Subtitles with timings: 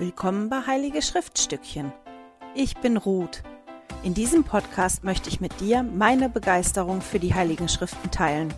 [0.00, 1.92] Willkommen bei Heilige Schriftstückchen.
[2.54, 3.42] Ich bin Ruth.
[4.04, 8.54] In diesem Podcast möchte ich mit dir meine Begeisterung für die Heiligen Schriften teilen.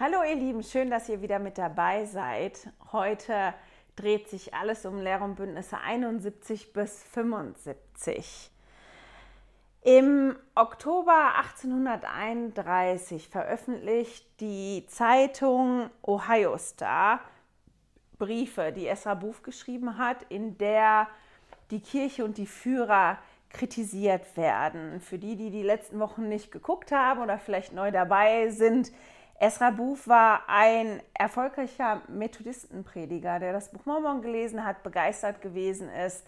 [0.00, 2.70] Hallo ihr Lieben, schön, dass ihr wieder mit dabei seid.
[2.92, 3.52] Heute
[3.94, 8.50] dreht sich alles um Lehr- und Bündnisse 71 bis 75.
[9.82, 17.20] Im Oktober 1831 veröffentlicht die Zeitung Ohio Star
[18.18, 21.08] Briefe, die Esra Buf geschrieben hat, in der
[21.70, 23.18] die Kirche und die Führer
[23.50, 25.00] kritisiert werden.
[25.00, 28.92] Für die, die die letzten Wochen nicht geguckt haben oder vielleicht neu dabei sind,
[29.40, 36.26] Esra Buf war ein erfolgreicher Methodistenprediger, der das Buch Mormon gelesen hat, begeistert gewesen ist,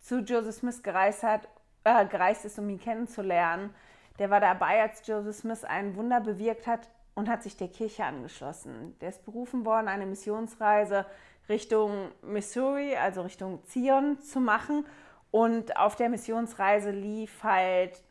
[0.00, 1.48] zu Joseph Smith gereist, hat,
[1.84, 3.74] äh, gereist ist, um ihn kennenzulernen.
[4.18, 8.04] Der war dabei, als Joseph Smith ein Wunder bewirkt hat und hat sich der Kirche
[8.04, 8.96] angeschlossen.
[9.00, 11.06] Der ist berufen worden, eine Missionsreise
[11.48, 14.86] Richtung Missouri, also Richtung Zion zu machen.
[15.30, 18.02] Und auf der Missionsreise lief halt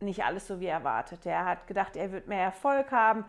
[0.00, 1.26] nicht alles so wie erwartet.
[1.26, 3.24] Er hat gedacht, er wird mehr Erfolg haben,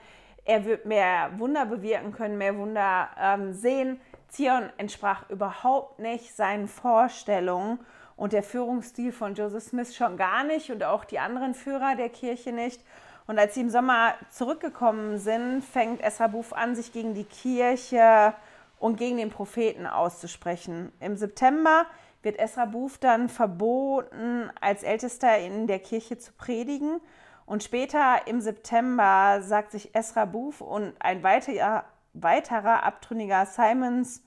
[0.46, 4.00] er wird mehr Wunder bewirken können, mehr Wunder ähm, sehen.
[4.30, 7.80] Zion entsprach überhaupt nicht seinen Vorstellungen
[8.16, 12.10] und der Führungsstil von Joseph Smith schon gar nicht und auch die anderen Führer der
[12.10, 12.82] Kirche nicht.
[13.28, 18.34] Und als sie im Sommer zurückgekommen sind, fängt Esra Buf an, sich gegen die Kirche
[18.80, 20.92] und gegen den Propheten auszusprechen.
[21.00, 21.86] Im September
[22.22, 27.00] wird Esra Buf dann verboten, als Ältester in der Kirche zu predigen.
[27.46, 34.24] Und später im September sagt sich Esra Buf und ein weiterer, weiterer abtrünniger Simons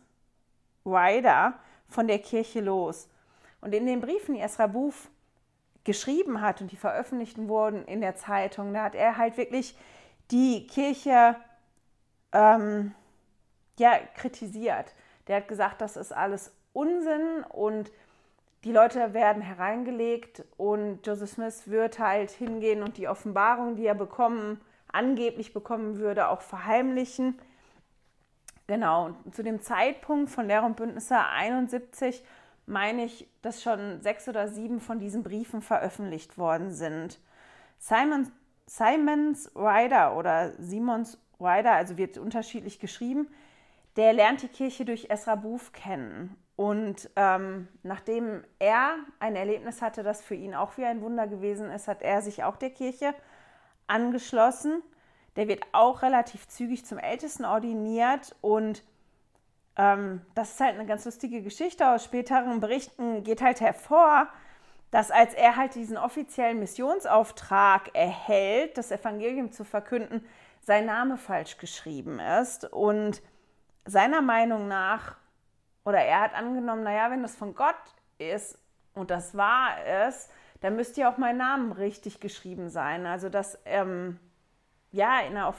[0.85, 1.55] Ryder
[1.89, 3.09] von der Kirche los.
[3.61, 5.11] Und in den Briefen, die Esra Buf
[5.89, 9.75] geschrieben hat und die veröffentlicht wurden in der Zeitung, da hat er halt wirklich
[10.30, 11.34] die Kirche
[12.33, 12.95] ähm,
[13.78, 14.95] ja, kritisiert.
[15.27, 17.91] Der hat gesagt, das ist alles Unsinn und
[18.64, 23.95] die Leute werden hereingelegt und Joseph Smith wird halt hingehen und die Offenbarung, die er
[23.95, 24.61] bekommen,
[24.92, 27.39] angeblich bekommen würde, auch verheimlichen.
[28.67, 32.23] Genau, und zu dem Zeitpunkt von Lehr und Bündnisse 71
[32.68, 37.18] meine ich, dass schon sechs oder sieben von diesen Briefen veröffentlicht worden sind.
[37.79, 38.30] Simon,
[38.67, 43.28] Simons Rider oder Simons Rider, also wird unterschiedlich geschrieben,
[43.96, 46.36] der lernt die Kirche durch Esra Buf kennen.
[46.57, 51.70] Und ähm, nachdem er ein Erlebnis hatte, das für ihn auch wie ein Wunder gewesen
[51.70, 53.14] ist, hat er sich auch der Kirche
[53.86, 54.83] angeschlossen.
[55.36, 58.83] Der wird auch relativ zügig zum Ältesten ordiniert und
[59.78, 61.89] ähm, das ist halt eine ganz lustige Geschichte.
[61.89, 64.28] Aus späteren Berichten geht halt hervor,
[64.90, 70.24] dass als er halt diesen offiziellen Missionsauftrag erhält, das Evangelium zu verkünden,
[70.61, 73.22] sein Name falsch geschrieben ist und
[73.84, 75.16] seiner Meinung nach,
[75.84, 77.77] oder er hat angenommen, naja, wenn das von Gott
[78.18, 78.58] ist
[78.95, 79.77] und das wahr
[80.08, 83.06] ist, dann müsste ja auch mein Name richtig geschrieben sein.
[83.06, 84.18] Also dass ähm,
[84.93, 85.55] ja in einer,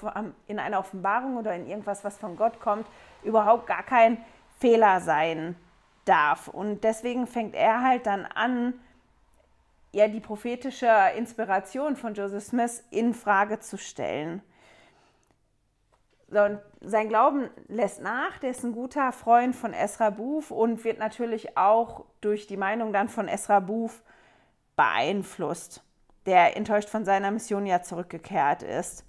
[0.48, 2.88] in einer Offenbarung oder in irgendwas, was von Gott kommt,
[3.24, 4.24] überhaupt gar kein
[4.60, 5.56] Fehler sein
[6.06, 6.48] darf.
[6.48, 8.74] Und deswegen fängt er halt dann an,
[9.92, 14.42] ja, die prophetische Inspiration von Joseph Smith in Frage zu stellen.
[16.32, 20.84] So, und sein Glauben lässt nach, der ist ein guter Freund von Esra Buf und
[20.84, 24.04] wird natürlich auch durch die Meinung dann von Esra Buf
[24.76, 25.84] beeinflusst,
[26.28, 29.06] der enttäuscht von seiner Mission ja zurückgekehrt ist.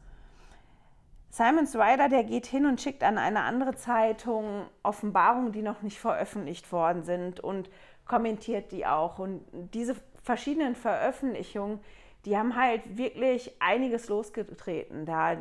[1.32, 5.98] Simon Ryder, der geht hin und schickt an eine andere Zeitung Offenbarungen, die noch nicht
[5.98, 7.70] veröffentlicht worden sind und
[8.04, 9.20] kommentiert die auch.
[9.20, 11.78] Und diese verschiedenen Veröffentlichungen,
[12.24, 15.06] die haben halt wirklich einiges losgetreten.
[15.06, 15.36] Da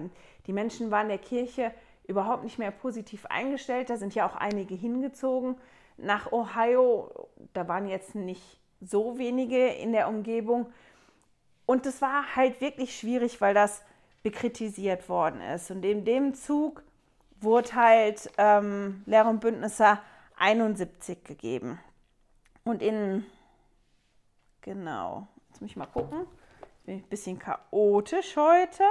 [0.45, 1.73] die Menschen waren der Kirche
[2.07, 3.89] überhaupt nicht mehr positiv eingestellt.
[3.89, 5.55] Da sind ja auch einige hingezogen
[5.97, 7.29] nach Ohio.
[7.53, 10.67] Da waren jetzt nicht so wenige in der Umgebung.
[11.65, 13.83] Und es war halt wirklich schwierig, weil das
[14.23, 15.71] bekritisiert worden ist.
[15.71, 16.83] Und in dem Zug
[17.41, 19.99] wurde halt ähm, Lehr und Bündnisse
[20.37, 21.79] 71 gegeben.
[22.63, 23.25] Und in,
[24.61, 26.25] genau, jetzt muss ich mal gucken,
[26.85, 28.83] bin ich ein bisschen chaotisch heute.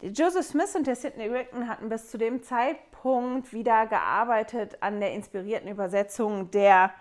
[0.00, 5.12] Joseph Smith und der Sidney Rigdon hatten bis zu dem Zeitpunkt wieder gearbeitet an der
[5.12, 6.92] inspirierten Übersetzung der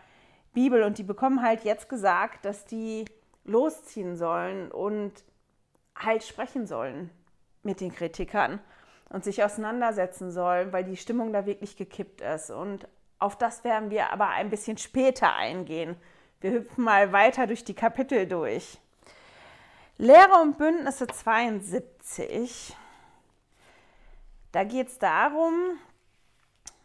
[0.53, 3.05] Bibel und die bekommen halt jetzt gesagt, dass die
[3.43, 5.13] losziehen sollen und
[5.95, 7.09] halt sprechen sollen
[7.63, 8.59] mit den Kritikern
[9.09, 12.49] und sich auseinandersetzen sollen, weil die Stimmung da wirklich gekippt ist.
[12.49, 12.87] Und
[13.19, 15.95] auf das werden wir aber ein bisschen später eingehen.
[16.39, 18.79] Wir hüpfen mal weiter durch die Kapitel durch.
[19.97, 22.75] Lehre und Bündnisse 72
[24.51, 25.77] Da geht es darum,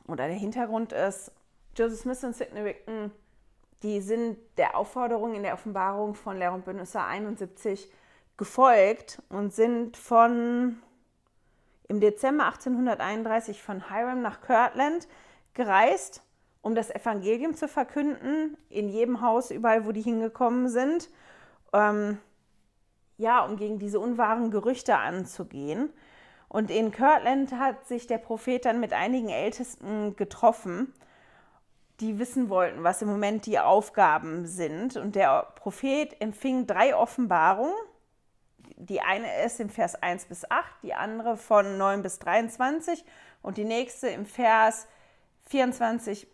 [0.06, 1.32] oder der Hintergrund ist,
[1.74, 3.12] Joseph Smith und Sidney Rigdon,
[3.82, 7.90] die sind der Aufforderung in der Offenbarung von Lehr und Bündnisse 71
[8.36, 10.78] gefolgt und sind von
[11.88, 15.06] im Dezember 1831 von Hiram nach Kirtland
[15.54, 16.22] gereist,
[16.60, 21.08] um das Evangelium zu verkünden, in jedem Haus, überall, wo die hingekommen sind,
[21.72, 22.18] ähm,
[23.18, 25.90] ja, um gegen diese unwahren Gerüchte anzugehen.
[26.48, 30.92] Und in Kirtland hat sich der Prophet dann mit einigen Ältesten getroffen,
[32.00, 34.96] die wissen wollten, was im Moment die Aufgaben sind.
[34.96, 37.74] Und der Prophet empfing drei Offenbarungen
[38.76, 43.04] die eine ist im Vers 1 bis 8, die andere von 9 bis 23
[43.42, 44.86] und die nächste im Vers
[45.46, 46.26] 24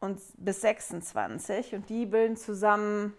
[0.00, 1.74] und bis 26.
[1.74, 3.16] Und die bilden zusammen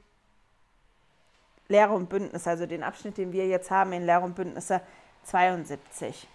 [1.67, 4.81] Lehre und Bündnis, also den Abschnitt, den wir jetzt haben in Lehre und Bündnisse
[5.23, 6.27] 72.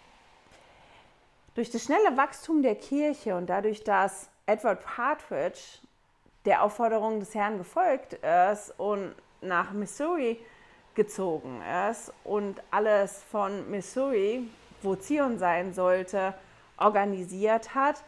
[1.54, 5.60] Durch das schnelle Wachstum der Kirche und dadurch, dass Edward Partridge
[6.44, 10.40] der Aufforderung des Herrn gefolgt ist und nach Missouri
[10.94, 14.48] gezogen ist und alles von Missouri,
[14.82, 16.34] wo Zion sein sollte,
[16.76, 18.02] organisiert hat,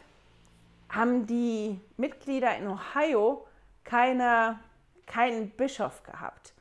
[0.88, 3.46] haben die Mitglieder in Ohio
[3.84, 4.58] keine,
[5.06, 6.52] keinen Bischof gehabt.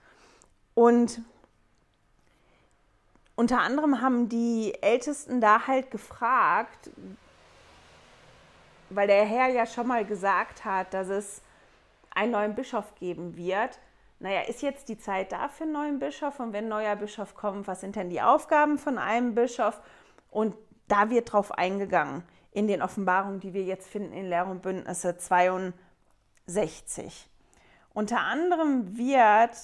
[0.76, 1.22] Und
[3.36, 6.90] unter anderem haben die Ältesten da halt gefragt,
[8.90, 11.42] weil der Herr ja schon mal gesagt hat, dass es
[12.12, 13.80] einen neuen Bischof geben wird,
[14.24, 16.40] naja, ist jetzt die Zeit da für einen neuen Bischof?
[16.40, 19.82] Und wenn ein neuer Bischof kommt, was sind denn die Aufgaben von einem Bischof?
[20.32, 20.56] Und
[20.88, 25.18] da wird drauf eingegangen in den Offenbarungen, die wir jetzt finden in Lehr und Bündnisse
[25.18, 25.76] 62.
[27.94, 29.58] Unter anderem wird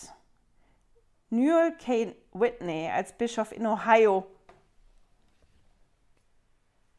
[1.29, 2.13] Newell K.
[2.33, 4.27] Whitney als Bischof in Ohio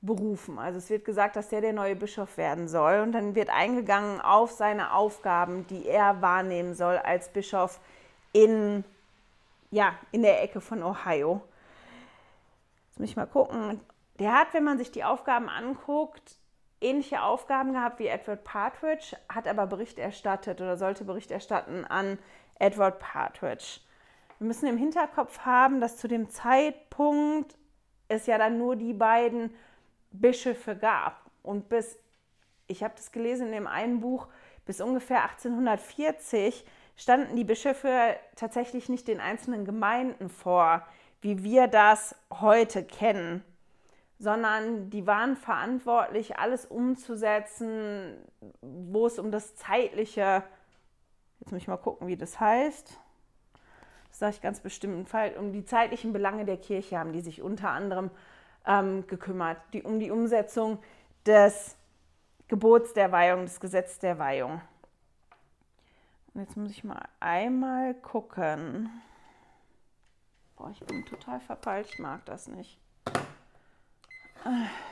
[0.02, 0.58] berufen.
[0.58, 4.20] Also es wird gesagt, dass der der neue Bischof werden soll und dann wird eingegangen
[4.20, 7.80] auf seine Aufgaben, die er wahrnehmen soll als Bischof
[8.32, 8.84] in,
[9.70, 11.42] ja, in der Ecke von Ohio.
[12.88, 13.80] Jetzt muss ich mal gucken.
[14.18, 16.36] Der hat, wenn man sich die Aufgaben anguckt,
[16.80, 22.18] ähnliche Aufgaben gehabt wie Edward Partridge, hat aber Bericht erstattet oder sollte Bericht erstatten an
[22.58, 23.80] Edward Partridge.
[24.38, 27.56] Wir müssen im Hinterkopf haben, dass zu dem Zeitpunkt
[28.08, 29.54] es ja dann nur die beiden
[30.10, 31.30] Bischöfe gab.
[31.42, 31.98] Und bis,
[32.66, 34.28] ich habe das gelesen in dem einen Buch,
[34.66, 36.64] bis ungefähr 1840
[36.96, 40.86] standen die Bischöfe tatsächlich nicht den einzelnen Gemeinden vor,
[41.22, 43.42] wie wir das heute kennen,
[44.18, 48.16] sondern die waren verantwortlich, alles umzusetzen,
[48.60, 50.42] wo es um das zeitliche,
[51.40, 52.98] jetzt muss ich mal gucken, wie das heißt,
[54.08, 55.08] das sage ich ganz bestimmt,
[55.38, 58.10] um die zeitlichen Belange der Kirche haben die sich unter anderem
[58.66, 60.78] ähm, gekümmert, die, um die Umsetzung
[61.26, 61.76] des
[62.48, 64.60] Gebots der Weihung, des Gesetzes der Weihung.
[66.34, 68.90] Und jetzt muss ich mal einmal gucken.
[70.56, 72.78] Boah, ich bin total verpeilt, ich mag das nicht.
[74.44, 74.89] Äh.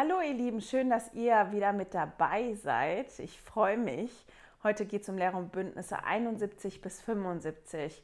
[0.00, 3.18] Hallo ihr Lieben, schön, dass ihr wieder mit dabei seid.
[3.18, 4.12] Ich freue mich.
[4.62, 8.00] Heute geht es um Lehre und Bündnisse 71 bis 75.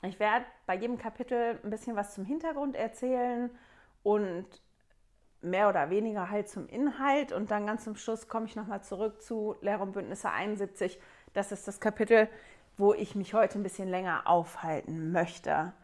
[0.00, 3.50] Ich werde bei jedem Kapitel ein bisschen was zum Hintergrund erzählen
[4.02, 4.46] und
[5.42, 7.32] mehr oder weniger halt zum Inhalt.
[7.32, 10.98] Und dann ganz zum Schluss komme ich nochmal zurück zu Lehre und Bündnisse 71.
[11.34, 12.30] Das ist das Kapitel,
[12.78, 15.74] wo ich mich heute ein bisschen länger aufhalten möchte.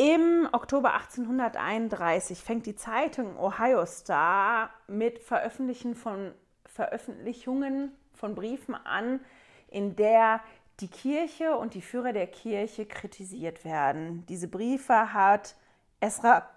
[0.00, 6.32] Im Oktober 1831 fängt die Zeitung Ohio Star mit Veröffentlichen von,
[6.66, 9.18] Veröffentlichungen von Briefen an,
[9.66, 10.40] in der
[10.78, 14.24] die Kirche und die Führer der Kirche kritisiert werden.
[14.28, 15.56] Diese Briefe hat
[15.98, 16.48] Esra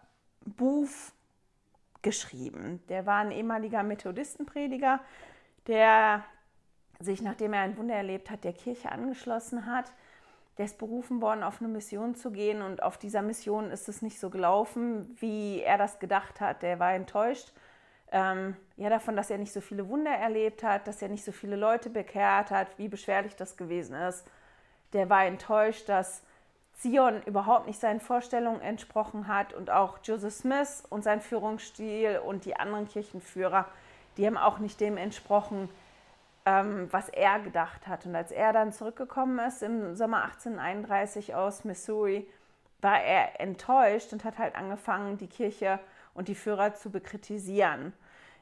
[0.45, 1.11] Booth
[2.03, 2.83] geschrieben.
[2.89, 4.99] Der war ein ehemaliger Methodistenprediger,
[5.65, 6.23] der
[6.99, 9.91] sich, nachdem er ein Wunder erlebt hat, der Kirche angeschlossen hat
[10.57, 14.01] der ist berufen worden, auf eine Mission zu gehen und auf dieser Mission ist es
[14.01, 16.61] nicht so gelaufen, wie er das gedacht hat.
[16.61, 17.51] Der war enttäuscht
[18.11, 21.31] ähm, ja, davon, dass er nicht so viele Wunder erlebt hat, dass er nicht so
[21.31, 24.27] viele Leute bekehrt hat, wie beschwerlich das gewesen ist.
[24.93, 26.23] Der war enttäuscht, dass
[26.73, 32.45] Zion überhaupt nicht seinen Vorstellungen entsprochen hat und auch Joseph Smith und sein Führungsstil und
[32.45, 33.67] die anderen Kirchenführer
[34.17, 35.69] die haben auch nicht dem entsprochen,
[36.45, 38.05] ähm, was er gedacht hat.
[38.05, 42.27] Und als er dann zurückgekommen ist im Sommer 1831 aus Missouri,
[42.81, 45.79] war er enttäuscht und hat halt angefangen, die Kirche
[46.13, 47.93] und die Führer zu bekritisieren.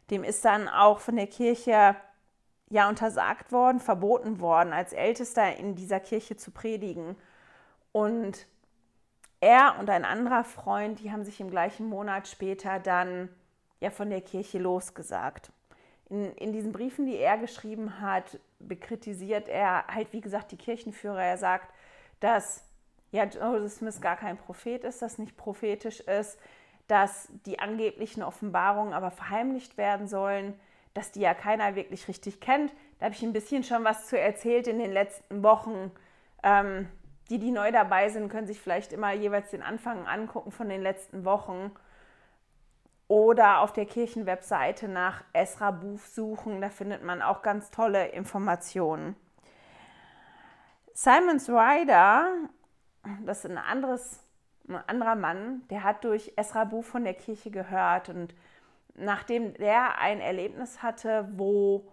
[0.10, 1.96] Dem ist dann auch von der Kirche
[2.70, 7.16] ja untersagt worden, verboten worden, als Ältester in dieser Kirche zu predigen.
[7.92, 8.48] Und
[9.42, 13.30] er und ein anderer Freund, die haben sich im gleichen Monat später dann
[13.80, 15.52] ja von der Kirche losgesagt.
[16.10, 21.24] In, in diesen Briefen, die er geschrieben hat, bekritisiert er halt, wie gesagt, die Kirchenführer.
[21.24, 21.74] Er sagt,
[22.20, 22.64] dass
[23.12, 26.40] ja, Joseph Smith gar kein Prophet ist, dass nicht prophetisch ist,
[26.88, 30.60] dass die angeblichen Offenbarungen aber verheimlicht werden sollen,
[30.94, 32.72] dass die ja keiner wirklich richtig kennt.
[32.98, 35.92] Da habe ich ein bisschen schon was zu erzählt in den letzten Wochen.
[36.44, 36.88] Ähm,
[37.30, 40.82] die, die neu dabei sind, können sich vielleicht immer jeweils den Anfang angucken von den
[40.82, 41.72] letzten Wochen
[43.10, 46.62] oder auf der Kirchenwebseite nach Esra Buch suchen.
[46.62, 49.18] Da findet man auch ganz tolle Informationen.
[50.94, 52.28] Simons Rider,
[53.26, 54.20] das ist ein, anderes,
[54.68, 58.36] ein anderer Mann, der hat durch Esra Buch von der Kirche gehört und
[58.94, 61.92] nachdem der ein Erlebnis hatte, wo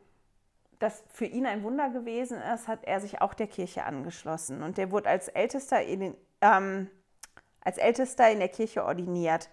[0.78, 4.76] das für ihn ein Wunder gewesen ist, hat er sich auch der Kirche angeschlossen und
[4.76, 6.90] der wurde als Ältester in, ähm,
[7.62, 9.48] als Ältester in der Kirche ordiniert.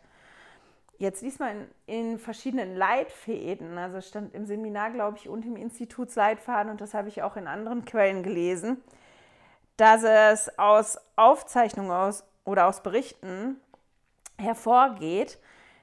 [0.97, 5.55] Jetzt liest man in, in verschiedenen Leitfäden, also stand im Seminar, glaube ich, und im
[5.55, 8.81] Institutsleitfaden, und das habe ich auch in anderen Quellen gelesen,
[9.77, 13.59] dass es aus Aufzeichnungen aus, oder aus Berichten
[14.37, 15.39] hervorgeht,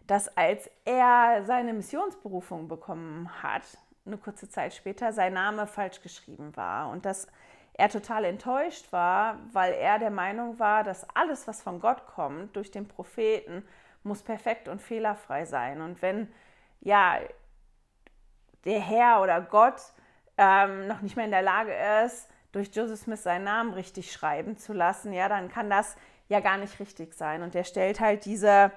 [0.07, 3.62] dass als er seine Missionsberufung bekommen hat,
[4.07, 7.29] eine kurze Zeit später, sein Name falsch geschrieben war und dass
[7.75, 12.57] er total enttäuscht war, weil er der Meinung war, dass alles, was von Gott kommt,
[12.57, 13.64] durch den Propheten,
[14.02, 15.80] muss perfekt und fehlerfrei sein.
[15.80, 16.33] Und wenn
[16.80, 17.19] ja
[18.64, 19.80] der Herr oder Gott
[20.37, 24.57] ähm, noch nicht mehr in der Lage ist, durch Joseph Smith seinen Namen richtig schreiben
[24.57, 25.97] zu lassen, ja, dann kann das
[26.28, 27.42] ja gar nicht richtig sein.
[27.42, 28.73] Und er stellt halt diese,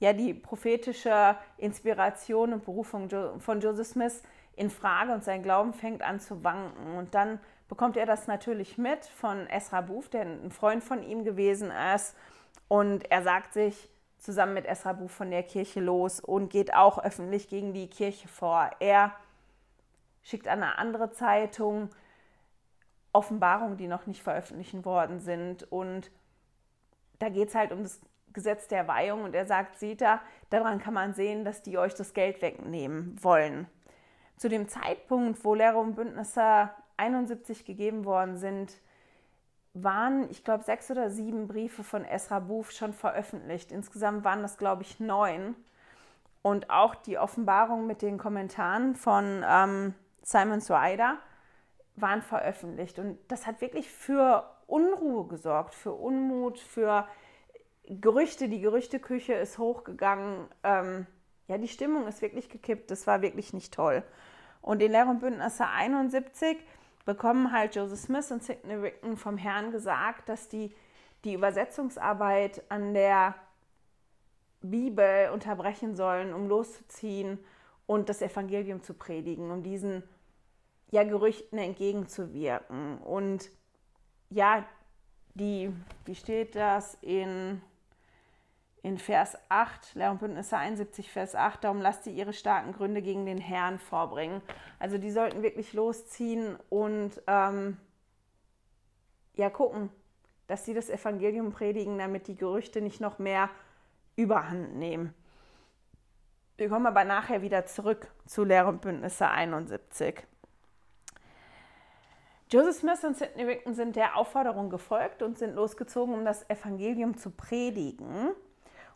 [0.00, 3.08] ja, die prophetische Inspiration und Berufung
[3.40, 4.22] von Joseph Smith
[4.56, 6.96] in Frage und sein Glauben fängt an zu wanken.
[6.96, 11.24] Und dann bekommt er das natürlich mit von Esra Buf, der ein Freund von ihm
[11.24, 12.16] gewesen ist.
[12.68, 13.88] Und er sagt sich,
[14.22, 18.28] zusammen mit Esra Buch von der Kirche los und geht auch öffentlich gegen die Kirche
[18.28, 18.70] vor.
[18.78, 19.12] Er
[20.22, 21.90] schickt an eine andere Zeitung
[23.12, 25.70] Offenbarungen, die noch nicht veröffentlicht worden sind.
[25.70, 26.10] Und
[27.18, 28.00] da geht es halt um das
[28.32, 29.24] Gesetz der Weihung.
[29.24, 33.16] Und er sagt, seht da, daran kann man sehen, dass die euch das Geld wegnehmen
[33.22, 33.66] wollen.
[34.36, 38.80] Zu dem Zeitpunkt, wo Lehre und Bündnisse 71 gegeben worden sind,
[39.74, 43.72] waren, ich glaube, sechs oder sieben Briefe von Esra Buf schon veröffentlicht.
[43.72, 45.54] Insgesamt waren das, glaube ich, neun.
[46.42, 51.18] Und auch die Offenbarung mit den Kommentaren von ähm, Simon Swider
[51.96, 52.98] waren veröffentlicht.
[52.98, 57.06] Und das hat wirklich für Unruhe gesorgt, für Unmut, für
[57.84, 58.48] Gerüchte.
[58.48, 60.48] Die Gerüchteküche ist hochgegangen.
[60.64, 61.06] Ähm,
[61.48, 62.90] ja, die Stimmung ist wirklich gekippt.
[62.90, 64.02] Das war wirklich nicht toll.
[64.60, 66.58] Und in Lehr und Bündnisse 71
[67.04, 70.74] bekommen halt Joseph Smith und Sidney Rickon vom Herrn gesagt, dass die
[71.24, 73.34] die Übersetzungsarbeit an der
[74.60, 77.38] Bibel unterbrechen sollen, um loszuziehen
[77.86, 80.02] und das Evangelium zu predigen, um diesen
[80.90, 82.98] ja, Gerüchten entgegenzuwirken.
[82.98, 83.50] Und
[84.30, 84.64] ja,
[85.34, 85.72] die,
[86.04, 87.60] wie steht das in
[88.82, 93.00] in Vers 8, Lehr und Bündnisse 71, Vers 8, darum lasst ihr ihre starken Gründe
[93.00, 94.42] gegen den Herrn vorbringen.
[94.80, 97.76] Also die sollten wirklich losziehen und ähm,
[99.34, 99.90] ja gucken,
[100.48, 103.48] dass sie das Evangelium predigen, damit die Gerüchte nicht noch mehr
[104.16, 105.14] überhand nehmen.
[106.56, 110.24] Wir kommen aber nachher wieder zurück zu Lehr und Bündnisse 71.
[112.50, 117.16] Joseph Smith und Sidney Rigdon sind der Aufforderung gefolgt und sind losgezogen, um das Evangelium
[117.16, 118.32] zu predigen.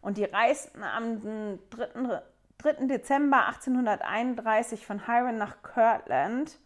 [0.07, 2.23] Und die reisten am 3.
[2.59, 2.87] 3.
[2.87, 6.61] Dezember 1831 von Hiram nach Kirtland,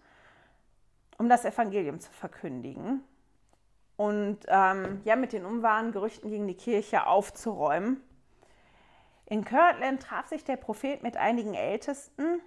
[1.17, 3.03] um das Evangelium zu verkündigen
[3.97, 8.03] und ähm, ja, mit den unwahren Gerüchten gegen die Kirche aufzuräumen.
[9.25, 12.43] In Kirtland traf sich der Prophet mit einigen Ältesten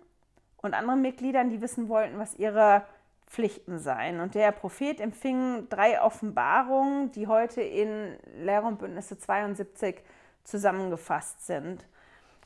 [0.58, 2.86] und anderen Mitgliedern, die wissen wollten, was ihre
[3.26, 4.20] Pflichten seien.
[4.20, 10.04] Und der Prophet empfing drei Offenbarungen, die heute in Lehr und Bündnisse 72
[10.44, 11.86] zusammengefasst sind.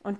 [0.02, 0.18] Und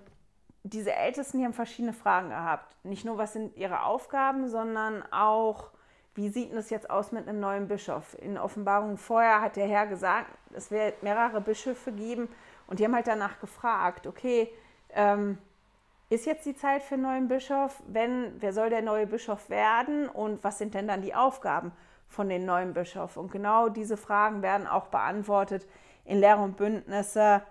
[0.63, 2.75] diese Ältesten, die haben verschiedene Fragen gehabt.
[2.85, 5.71] Nicht nur, was sind ihre Aufgaben, sondern auch,
[6.15, 8.17] wie sieht es jetzt aus mit einem neuen Bischof?
[8.21, 12.29] In Offenbarung vorher hat der Herr gesagt, es wird mehrere Bischöfe geben
[12.67, 14.53] und die haben halt danach gefragt, okay,
[14.91, 15.39] ähm,
[16.11, 17.83] ist jetzt die Zeit für einen neuen Bischof?
[17.87, 21.73] Wenn, wer soll der neue Bischof werden und was sind denn dann die Aufgaben
[22.09, 23.17] von den neuen Bischof?
[23.17, 25.67] Und genau diese Fragen werden auch beantwortet
[26.05, 27.43] in Lehre und Bündnisse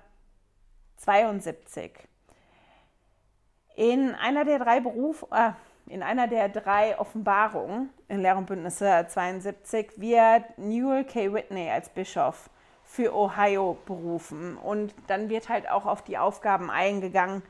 [0.98, 1.92] 72.
[3.76, 5.52] In einer der drei Beruf, äh,
[5.88, 11.34] in einer der drei Offenbarungen in Lehre und Bündnisse 72 wird Newell K.
[11.34, 12.50] Whitney als Bischof
[12.84, 17.44] für Ohio berufen und dann wird halt auch auf die Aufgaben eingegangen,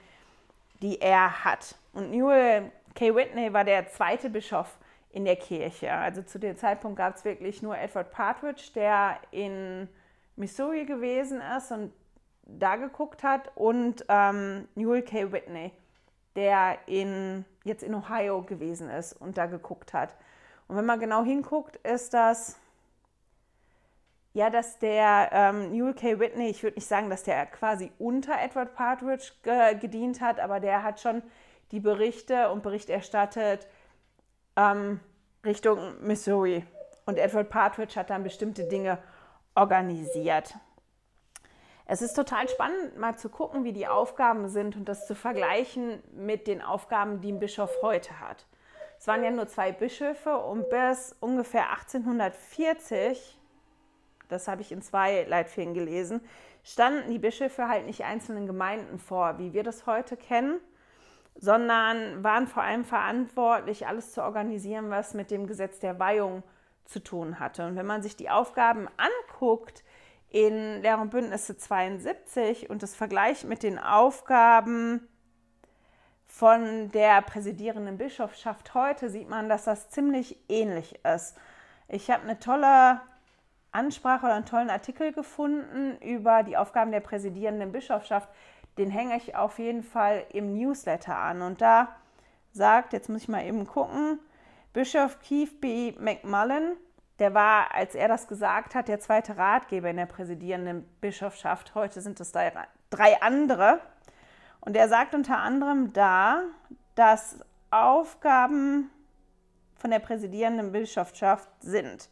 [0.82, 1.76] die er hat.
[1.94, 3.16] Und Newell K.
[3.16, 4.78] Whitney war der zweite Bischof
[5.12, 5.92] in der Kirche.
[5.92, 9.88] Also zu dem Zeitpunkt gab es wirklich nur Edward Partridge, der in
[10.36, 11.94] Missouri gewesen ist und
[12.48, 15.32] da geguckt hat, und ähm, Newell K.
[15.32, 15.72] Whitney,
[16.36, 20.16] der in, jetzt in Ohio gewesen ist und da geguckt hat.
[20.68, 22.58] Und wenn man genau hinguckt, ist das
[24.38, 26.20] ja, dass der ähm, Newell K.
[26.20, 30.60] Whitney, ich würde nicht sagen, dass der quasi unter Edward Partridge ge gedient hat, aber
[30.60, 31.24] der hat schon
[31.72, 33.68] die Berichte und Bericht erstattet
[34.56, 35.00] ähm,
[35.44, 36.64] Richtung Missouri.
[37.08, 39.00] Und Edward Partridge hat dann bestimmte Dinge
[39.56, 40.54] organisiert.
[41.90, 46.04] Es ist total spannend, mal zu gucken, wie die Aufgaben sind und das zu vergleichen
[46.12, 48.46] mit den Aufgaben, die ein Bischof heute hat.
[49.00, 53.38] Es waren ja nur zwei Bischöfe und bis ungefähr 1840
[54.30, 56.22] das habe ich in zwei Leitfäden gelesen,
[56.64, 60.60] standen die Bischöfe halt nicht einzelnen Gemeinden vor, wie wir das heute kennen,
[61.36, 66.44] sondern waren vor allem verantwortlich, alles zu organisieren, was mit dem Gesetz der Weihung
[66.86, 67.66] zu tun hatte.
[67.66, 69.84] Und wenn man sich die Aufgaben anguckt
[70.30, 75.08] in Lehr und Bündnisse 72 und das vergleicht mit den Aufgaben
[76.26, 81.38] von der präsidierenden Bischofschaft heute, sieht man, dass das ziemlich ähnlich ist.
[81.88, 83.02] Ich habe eine tolle
[83.72, 88.30] Ansprache oder einen tollen Artikel gefunden über die Aufgaben der präsidierenden Bischofschaft.
[88.78, 91.42] Den hänge ich auf jeden Fall im Newsletter an.
[91.42, 91.96] Und da
[92.52, 94.20] sagt, jetzt muss ich mal eben gucken,
[94.74, 95.94] Bischof Keith B.
[95.98, 96.76] McMullen,
[97.20, 101.74] der war, als er das gesagt hat, der zweite Ratgeber in der präsidierenden Bischofschaft.
[101.76, 103.80] Heute sind es drei andere.
[104.62, 106.44] Und er sagt unter anderem da,
[106.96, 107.40] dass
[107.72, 108.90] Aufgaben
[109.76, 112.10] von der präsidierenden Bischofschaft sind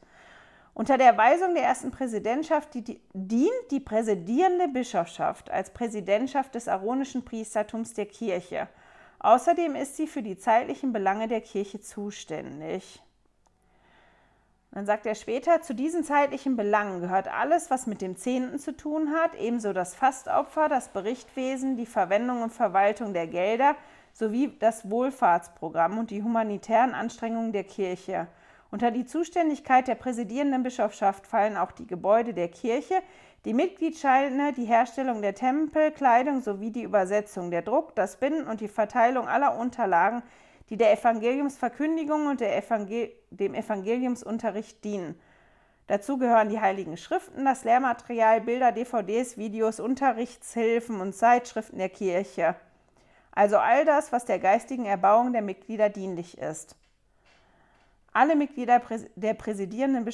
[0.75, 6.67] unter der Weisung der ersten Präsidentschaft die, die, dient die präsidierende Bischofschaft als Präsidentschaft des
[6.67, 8.67] aaronischen Priestertums der Kirche.
[9.19, 13.01] Außerdem ist sie für die zeitlichen Belange der Kirche zuständig.
[14.75, 18.75] Dann sagt er später, zu diesen zeitlichen Belangen gehört alles, was mit dem Zehnten zu
[18.75, 23.77] tun hat, ebenso das Fastopfer, das Berichtwesen, die Verwendung und Verwaltung der Gelder
[24.11, 28.27] sowie das Wohlfahrtsprogramm und die humanitären Anstrengungen der Kirche.
[28.69, 32.95] Unter die Zuständigkeit der präsidierenden Bischofschaft fallen auch die Gebäude der Kirche,
[33.45, 38.67] die Mitgliedsscheine, die Herstellung der Tempelkleidung sowie die Übersetzung, der Druck, das Binden und die
[38.67, 40.21] Verteilung aller Unterlagen,
[40.69, 45.19] die der Evangeliumsverkündigung und Evangel dem Evangeliumsunterricht dienen.
[45.87, 52.55] Dazu gehören die Heiligen Schriften, das Lehrmaterial, Bilder, DVDs, Videos, Unterrichtshilfen und Zeitschriften der Kirche.
[53.31, 56.75] Also all das, was der geistigen Erbauung der Mitglieder dienlich ist.
[58.13, 58.81] Alle Mitglieder
[59.15, 60.05] der präsidierenden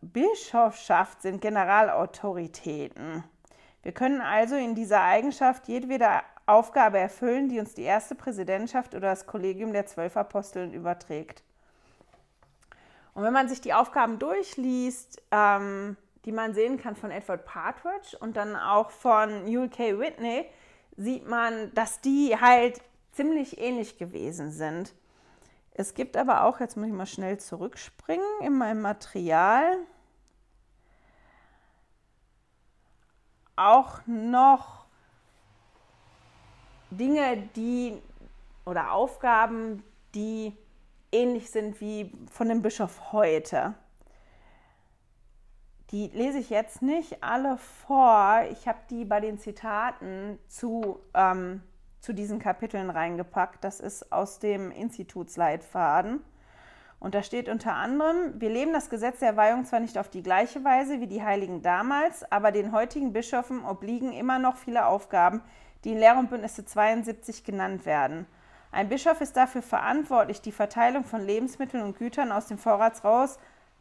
[0.00, 3.24] Bischofschaft sind Generalautoritäten.
[3.82, 6.08] Wir können also in dieser Eigenschaft jedwede
[6.46, 11.42] Aufgabe erfüllen, die uns die erste Präsidentschaft oder das Kollegium der zwölf Aposteln überträgt.
[13.14, 18.16] Und wenn man sich die Aufgaben durchliest, ähm, die man sehen kann von Edward Partridge
[18.18, 19.98] und dann auch von Newell K.
[19.98, 20.46] Whitney,
[20.96, 22.80] sieht man, dass die halt
[23.12, 24.94] ziemlich ähnlich gewesen sind.
[25.74, 29.78] Es gibt aber auch, jetzt muss ich mal schnell zurückspringen in meinem Material,
[33.56, 34.81] auch noch
[36.96, 38.00] Dinge, die
[38.64, 39.82] oder Aufgaben,
[40.14, 40.56] die
[41.10, 43.74] ähnlich sind wie von dem Bischof heute.
[45.90, 48.44] Die lese ich jetzt nicht alle vor.
[48.50, 51.62] Ich habe die bei den Zitaten zu ähm,
[52.02, 53.64] zu diesen Kapiteln reingepackt.
[53.64, 56.20] Das ist aus dem Institutsleitfaden.
[56.98, 60.22] Und da steht unter anderem, wir leben das Gesetz der Weihung zwar nicht auf die
[60.22, 65.40] gleiche Weise wie die Heiligen damals, aber den heutigen Bischöfen obliegen immer noch viele Aufgaben,
[65.84, 68.26] die in Lehr- und Bündnisse 72 genannt werden.
[68.70, 73.38] Ein Bischof ist dafür verantwortlich, die Verteilung von Lebensmitteln und Gütern aus dem Vorratshaus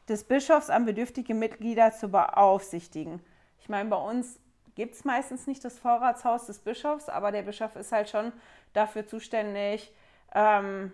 [0.09, 3.21] des Bischofs an bedürftige Mitglieder zu beaufsichtigen.
[3.59, 4.39] Ich meine, bei uns
[4.75, 8.33] gibt es meistens nicht das Vorratshaus des Bischofs, aber der Bischof ist halt schon
[8.73, 9.93] dafür zuständig,
[10.33, 10.91] ähm,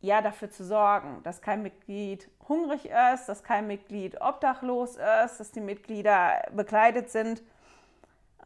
[0.00, 5.52] ja, dafür zu sorgen, dass kein Mitglied hungrig ist, dass kein Mitglied obdachlos ist, dass
[5.52, 7.42] die Mitglieder bekleidet sind.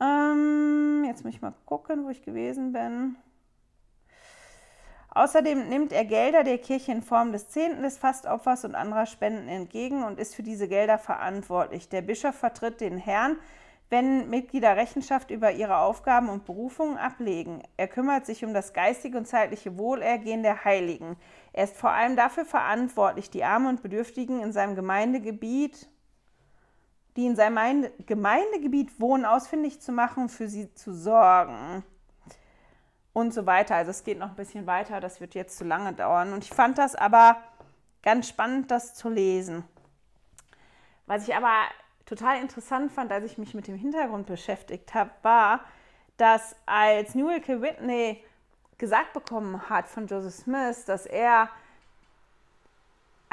[0.01, 3.17] Ähm, jetzt muss ich mal gucken, wo ich gewesen bin.
[5.11, 9.49] Außerdem nimmt er Gelder der Kirche in Form des Zehnten des Fastopfers und anderer Spenden
[9.49, 11.89] entgegen und ist für diese Gelder verantwortlich.
[11.89, 13.37] Der Bischof vertritt den Herrn,
[13.91, 17.63] wenn Mitglieder Rechenschaft über ihre Aufgaben und Berufungen ablegen.
[17.77, 21.17] Er kümmert sich um das geistige und zeitliche Wohlergehen der Heiligen.
[21.53, 25.89] Er ist vor allem dafür verantwortlich, die Armen und Bedürftigen in seinem Gemeindegebiet,
[27.17, 31.85] die in seinem Gemeindegebiet wohnen, ausfindig zu machen für sie zu sorgen
[33.13, 33.77] und so weiter.
[33.77, 36.33] Also es geht noch ein bisschen weiter, das wird jetzt zu lange dauern.
[36.33, 37.37] Und ich fand das aber
[38.03, 39.65] ganz spannend, das zu lesen.
[41.07, 41.53] Was ich aber
[42.07, 45.61] total interessant fand, als ich mich mit dem Hintergrund beschäftigt habe, war,
[46.17, 47.61] dass als Newell K.
[47.61, 48.23] Whitney
[48.79, 51.49] gesagt bekommen hat von Joseph Smith, dass er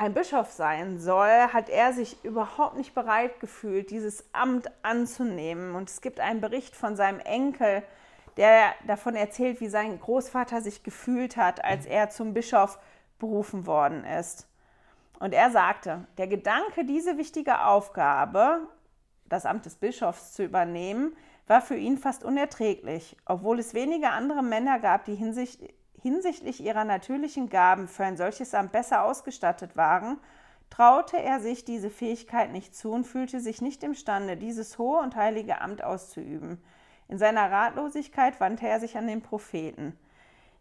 [0.02, 5.76] ein Bischof sein soll, hat er sich überhaupt nicht bereit gefühlt, dieses Amt anzunehmen.
[5.76, 7.84] Und es gibt einen Bericht von seinem Enkel,
[8.36, 12.80] der davon erzählt, wie sein Großvater sich gefühlt hat, als er zum Bischof
[13.20, 14.48] berufen worden ist.
[15.20, 18.62] Und er sagte, der Gedanke, diese wichtige Aufgabe,
[19.26, 24.42] das Amt des Bischofs zu übernehmen, war für ihn fast unerträglich, obwohl es wenige andere
[24.42, 30.18] Männer gab, die hinsichtlich ihrer natürlichen Gaben für ein solches Amt besser ausgestattet waren,
[30.70, 35.16] traute er sich diese Fähigkeit nicht zu und fühlte sich nicht imstande, dieses hohe und
[35.16, 36.64] heilige Amt auszuüben.
[37.08, 39.98] In seiner Ratlosigkeit wandte er sich an den Propheten.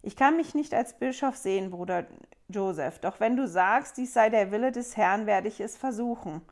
[0.03, 2.07] Ich kann mich nicht als Bischof sehen, Bruder
[2.49, 6.43] Joseph, doch wenn du sagst, dies sei der Wille des Herrn, werde ich es versuchen.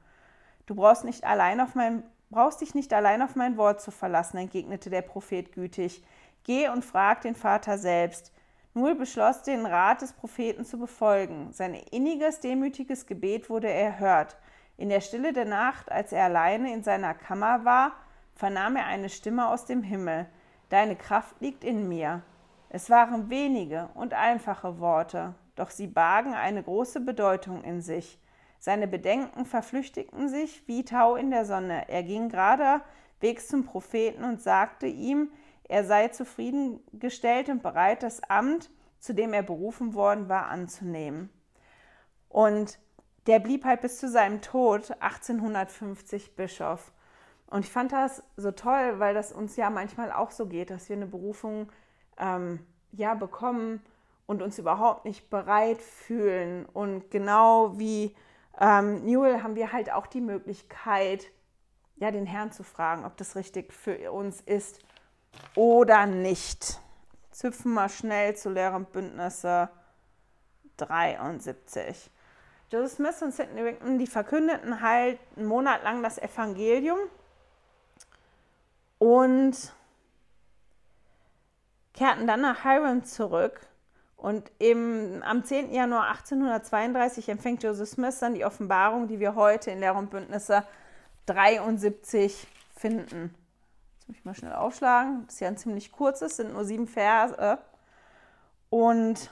[0.66, 4.36] Du brauchst, nicht allein auf mein, brauchst dich nicht allein auf mein Wort zu verlassen,
[4.36, 6.04] entgegnete der Prophet gütig.
[6.44, 8.32] Geh und frag den Vater selbst.
[8.78, 11.52] Null beschloss, den Rat des Propheten zu befolgen.
[11.52, 14.36] Sein inniges, demütiges Gebet wurde erhört.
[14.76, 17.92] In der Stille der Nacht, als er alleine in seiner Kammer war,
[18.34, 20.26] vernahm er eine Stimme aus dem Himmel.
[20.68, 22.22] Deine Kraft liegt in mir.
[22.68, 28.20] Es waren wenige und einfache Worte, doch sie bargen eine große Bedeutung in sich.
[28.60, 31.88] Seine Bedenken verflüchtigten sich wie Tau in der Sonne.
[31.88, 35.30] Er ging geradewegs zum Propheten und sagte ihm,
[35.68, 41.30] er sei zufriedengestellt und bereit, das Amt, zu dem er berufen worden war, anzunehmen.
[42.28, 42.78] Und
[43.26, 46.92] der blieb halt bis zu seinem Tod 1850 Bischof.
[47.46, 50.88] Und ich fand das so toll, weil das uns ja manchmal auch so geht, dass
[50.88, 51.70] wir eine Berufung
[52.18, 52.60] ähm,
[52.92, 53.82] ja bekommen
[54.26, 56.66] und uns überhaupt nicht bereit fühlen.
[56.66, 58.14] Und genau wie
[58.58, 61.26] ähm, Newell haben wir halt auch die Möglichkeit,
[61.96, 64.84] ja, den Herrn zu fragen, ob das richtig für uns ist
[65.54, 66.80] oder nicht.
[67.30, 69.68] Züpfen wir schnell zu Lehren Bündnisse
[70.76, 72.10] 73.
[72.70, 76.98] Joseph Smith und Sidney Wigton, die verkündeten halt einen Monat lang das Evangelium
[78.98, 79.56] und
[81.94, 83.60] kehrten dann nach Hiram zurück.
[84.16, 85.72] Und im, am 10.
[85.72, 90.64] Januar 1832 empfängt Joseph Smith dann die Offenbarung, die wir heute in Lehr und Bündnisse
[91.26, 93.34] 73 finden.
[94.08, 95.26] Jetzt muss ich mal schnell aufschlagen.
[95.26, 97.58] Das ist ja ein ziemlich kurzes, sind nur sieben Verse.
[98.70, 99.30] Und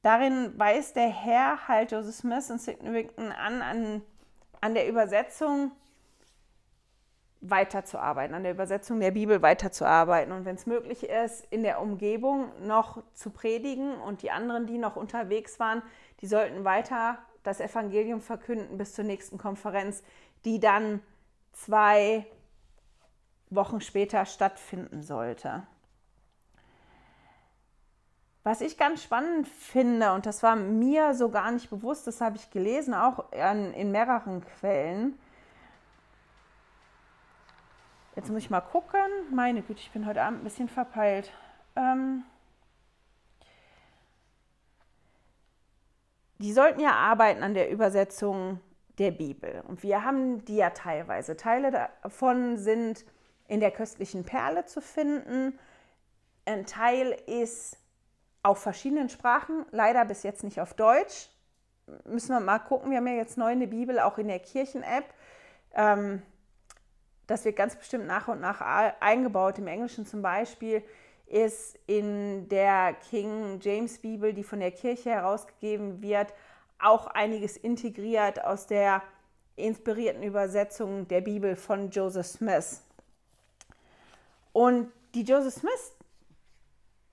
[0.00, 4.02] darin weist der Herr halt Joseph Smith und Wigton an, an,
[4.62, 5.72] an der Übersetzung
[7.42, 12.50] weiterzuarbeiten, an der Übersetzung der Bibel weiterzuarbeiten und wenn es möglich ist, in der Umgebung
[12.66, 15.82] noch zu predigen und die anderen, die noch unterwegs waren,
[16.22, 20.02] die sollten weiter das Evangelium verkünden bis zur nächsten Konferenz,
[20.46, 21.02] die dann
[21.52, 22.26] zwei
[23.50, 25.62] Wochen später stattfinden sollte.
[28.42, 32.36] Was ich ganz spannend finde, und das war mir so gar nicht bewusst, das habe
[32.36, 35.18] ich gelesen, auch in, in mehreren Quellen,
[38.16, 38.98] Jetzt muss ich mal gucken.
[39.30, 41.30] Meine Güte, ich bin heute Abend ein bisschen verpeilt.
[41.76, 42.24] Ähm
[46.38, 48.60] die sollten ja arbeiten an der Übersetzung
[48.98, 49.62] der Bibel.
[49.68, 51.36] Und wir haben die ja teilweise.
[51.36, 53.04] Teile davon sind
[53.48, 55.58] in der köstlichen Perle zu finden.
[56.44, 57.78] Ein Teil ist
[58.42, 61.30] auf verschiedenen Sprachen, leider bis jetzt nicht auf Deutsch.
[62.04, 62.90] Müssen wir mal gucken.
[62.90, 65.04] Wir haben ja jetzt neu eine Bibel auch in der Kirchen-App.
[65.74, 66.22] Ähm,
[67.26, 68.60] das wird ganz bestimmt nach und nach
[69.00, 69.58] eingebaut.
[69.58, 70.82] Im Englischen zum Beispiel
[71.26, 76.32] ist in der King James Bibel, die von der Kirche herausgegeben wird,
[76.78, 79.02] auch einiges integriert aus der
[79.56, 82.85] inspirierten Übersetzung der Bibel von Joseph Smith.
[84.56, 85.94] Und die Joseph Smith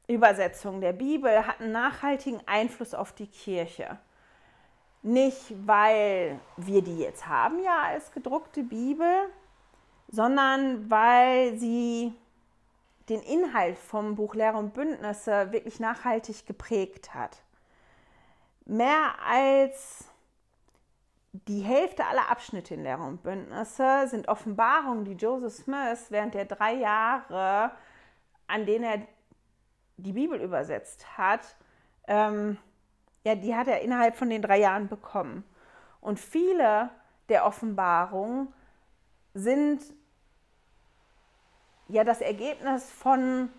[0.08, 4.00] Übersetzung der Bibel hat einen nachhaltigen Einfluss auf die Kirche.
[5.02, 9.30] Nicht, weil wir die jetzt haben ja als gedruckte Bibel,
[10.08, 12.14] sondern weil sie
[13.10, 17.44] den Inhalt vom Buch Lehre und Bündnisse wirklich nachhaltig geprägt hat.
[18.64, 20.06] Mehr als
[21.34, 26.46] die Hälfte aller Abschnitte in Lehre und Bündnisse sind Offenbarungen, die Joseph Smith während der
[26.46, 27.72] drei Jahre,
[28.48, 29.02] an denen er
[29.98, 31.56] die Bibel übersetzt hat,
[32.08, 32.58] ähm,
[33.26, 35.44] ja, die hat er innerhalb von den drei Jahren bekommen.
[36.02, 36.90] Und viele
[37.30, 38.54] der Offenbarungen
[39.34, 39.82] sind
[41.88, 43.50] ja das Ergebnis von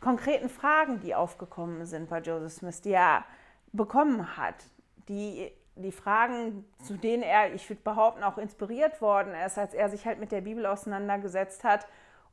[0.00, 3.24] konkreten Fragen, die aufgekommen sind bei Joseph Smith, die er
[3.72, 4.54] bekommen hat,
[5.08, 9.88] die die Fragen, zu denen er, ich würde behaupten, auch inspiriert worden ist, als er
[9.88, 11.86] sich halt mit der Bibel auseinandergesetzt hat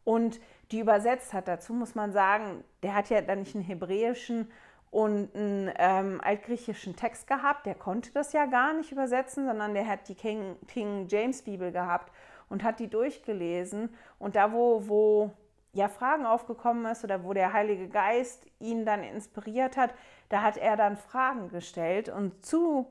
[0.03, 0.39] und
[0.71, 1.47] die übersetzt hat.
[1.47, 4.49] Dazu muss man sagen, der hat ja dann nicht einen hebräischen
[4.91, 7.65] und einen ähm, altgriechischen Text gehabt.
[7.65, 11.71] Der konnte das ja gar nicht übersetzen, sondern der hat die King, King James Bibel
[11.71, 12.11] gehabt
[12.49, 13.89] und hat die durchgelesen.
[14.19, 15.31] Und da, wo, wo
[15.73, 19.93] ja Fragen aufgekommen ist oder wo der Heilige Geist ihn dann inspiriert hat,
[20.29, 22.09] da hat er dann Fragen gestellt.
[22.09, 22.85] Und zu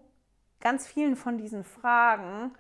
[0.63, 2.53] ganz vielen von diesen Fragen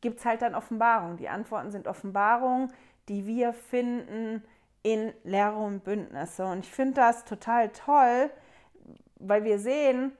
[0.00, 1.16] gibt es halt dann Offenbarungen.
[1.16, 2.72] Die Antworten sind Offenbarungen,
[3.08, 4.42] die wir finden
[4.82, 6.44] in Lehre und Bündnisse.
[6.44, 8.30] Und ich finde das total toll,
[9.16, 10.12] weil wir sehen,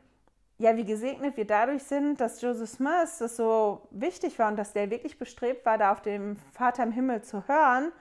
[0.58, 4.72] ja, wie gesegnet wir dadurch sind, dass Joseph Smith das so wichtig war und dass
[4.72, 7.92] der wirklich bestrebt war, da auf dem Vater im Himmel zu hören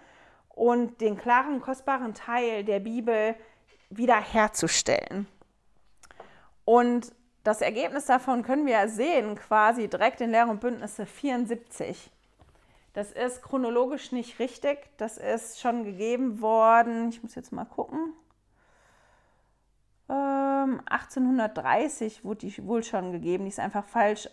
[0.50, 3.36] und den klaren, kostbaren Teil der Bibel
[3.90, 5.28] wiederherzustellen.
[6.64, 7.12] Und
[7.44, 12.10] das Ergebnis davon können wir sehen, quasi direkt in Lehre und Bündnisse 74.
[12.94, 14.80] Das ist chronologisch nicht richtig.
[14.98, 17.10] Das ist schon gegeben worden.
[17.10, 18.14] Ich muss jetzt mal gucken.
[20.10, 23.46] Ähm, 1830 wurde die wohl schon gegeben.
[23.46, 24.30] Die ist einfach falsch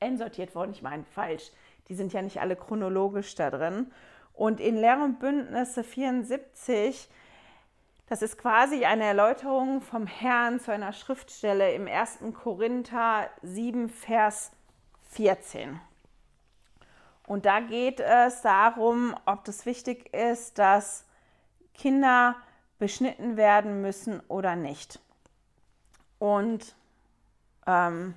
[0.00, 0.72] einsortiert worden.
[0.72, 1.52] Ich meine, falsch.
[1.88, 3.92] Die sind ja nicht alle chronologisch da drin.
[4.32, 7.08] Und in Lehre und Bündnisse 74
[8.08, 12.20] das ist quasi eine Erläuterung vom Herrn zu einer Schriftstelle im 1.
[12.32, 14.50] Korinther 7, Vers
[15.10, 15.78] 14.
[17.26, 21.04] Und da geht es darum, ob das wichtig ist, dass
[21.74, 22.36] Kinder
[22.78, 25.00] beschnitten werden müssen oder nicht.
[26.18, 26.74] Und
[27.66, 28.14] ähm,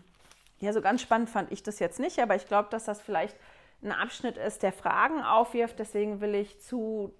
[0.59, 3.35] ja, so ganz spannend fand ich das jetzt nicht, aber ich glaube, dass das vielleicht
[3.83, 5.79] ein Abschnitt ist, der Fragen aufwirft.
[5.79, 7.13] Deswegen will ich zu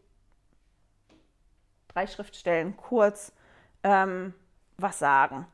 [1.94, 3.32] drei Schriftstellen kurz
[3.84, 4.34] ähm,
[4.78, 5.46] was sagen.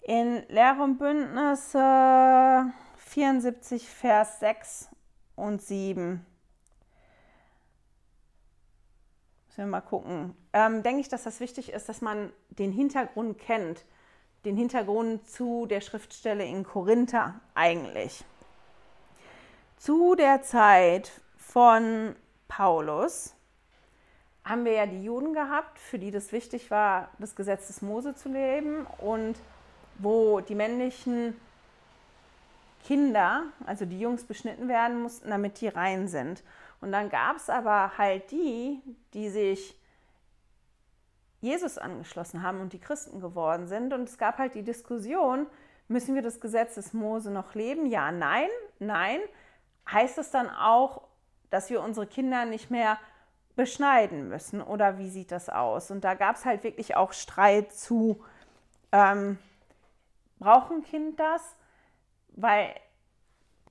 [0.00, 4.88] In Lehre und Bündnisse 74, Vers 6
[5.34, 6.24] und 7.
[9.46, 10.36] Müssen wir mal gucken.
[10.52, 13.84] Ähm, denke ich, dass das wichtig ist, dass man den Hintergrund kennt.
[14.44, 18.24] Den Hintergrund zu der Schriftstelle in Korinther eigentlich.
[19.76, 22.14] Zu der Zeit von
[22.48, 23.35] Paulus
[24.46, 28.14] haben wir ja die Juden gehabt, für die das wichtig war, das Gesetz des Mose
[28.14, 29.36] zu leben und
[29.98, 31.36] wo die männlichen
[32.84, 36.44] Kinder, also die Jungs, beschnitten werden mussten, damit die rein sind.
[36.80, 38.80] Und dann gab es aber halt die,
[39.14, 39.76] die sich
[41.40, 43.92] Jesus angeschlossen haben und die Christen geworden sind.
[43.92, 45.46] Und es gab halt die Diskussion,
[45.88, 47.86] müssen wir das Gesetz des Mose noch leben?
[47.86, 49.18] Ja, nein, nein.
[49.90, 51.02] Heißt es dann auch,
[51.50, 52.98] dass wir unsere Kinder nicht mehr
[53.56, 55.90] beschneiden müssen oder wie sieht das aus?
[55.90, 58.22] Und da gab es halt wirklich auch Streit zu,
[58.92, 59.38] ähm,
[60.38, 61.56] braucht ein Kind das?
[62.36, 62.74] Weil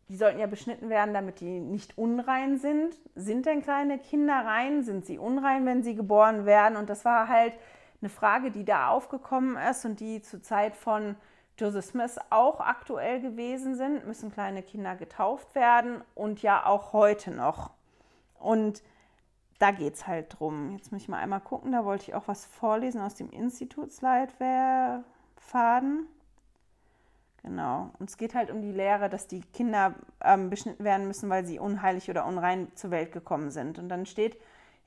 [0.09, 2.95] die sollten ja beschnitten werden, damit die nicht unrein sind.
[3.15, 4.83] Sind denn kleine Kinder rein?
[4.83, 6.77] Sind sie unrein, wenn sie geboren werden?
[6.77, 7.53] Und das war halt
[8.01, 11.15] eine Frage, die da aufgekommen ist und die zur Zeit von
[11.57, 14.05] Joseph Smith auch aktuell gewesen sind.
[14.05, 17.71] Müssen kleine Kinder getauft werden und ja auch heute noch.
[18.39, 18.83] Und
[19.59, 20.71] da geht es halt drum.
[20.71, 26.07] Jetzt muss ich mal einmal gucken, da wollte ich auch was vorlesen aus dem Institutsleitfaden.
[27.43, 27.91] Genau.
[27.99, 31.45] Und es geht halt um die Lehre, dass die Kinder ähm, beschnitten werden müssen, weil
[31.45, 33.77] sie unheilig oder unrein zur Welt gekommen sind.
[33.77, 34.37] Und dann steht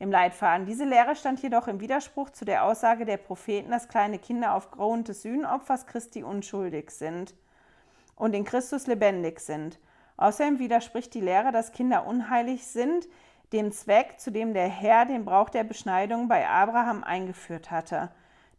[0.01, 4.19] im Leitfaden, diese Lehre stand jedoch im Widerspruch zu der Aussage der Propheten, dass kleine
[4.19, 7.35] Kinder aufgrund des Sühnopfers Christi unschuldig sind
[8.15, 9.79] und in Christus lebendig sind.
[10.17, 13.09] Außerdem widerspricht die Lehre, dass Kinder unheilig sind,
[13.53, 18.11] dem Zweck, zu dem der Herr den Brauch der Beschneidung bei Abraham eingeführt hatte.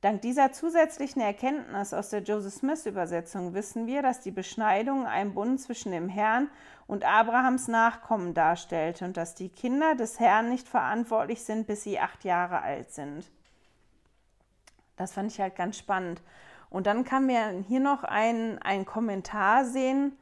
[0.01, 5.33] Dank dieser zusätzlichen Erkenntnis aus der Joseph Smith Übersetzung wissen wir, dass die Beschneidung einen
[5.33, 6.49] Bund zwischen dem Herrn
[6.87, 11.99] und Abrahams Nachkommen darstellte und dass die Kinder des Herrn nicht verantwortlich sind, bis sie
[11.99, 13.29] acht Jahre alt sind.
[14.95, 16.21] Das fand ich halt ganz spannend.
[16.69, 20.13] Und dann kann man hier noch einen, Kommentar sehen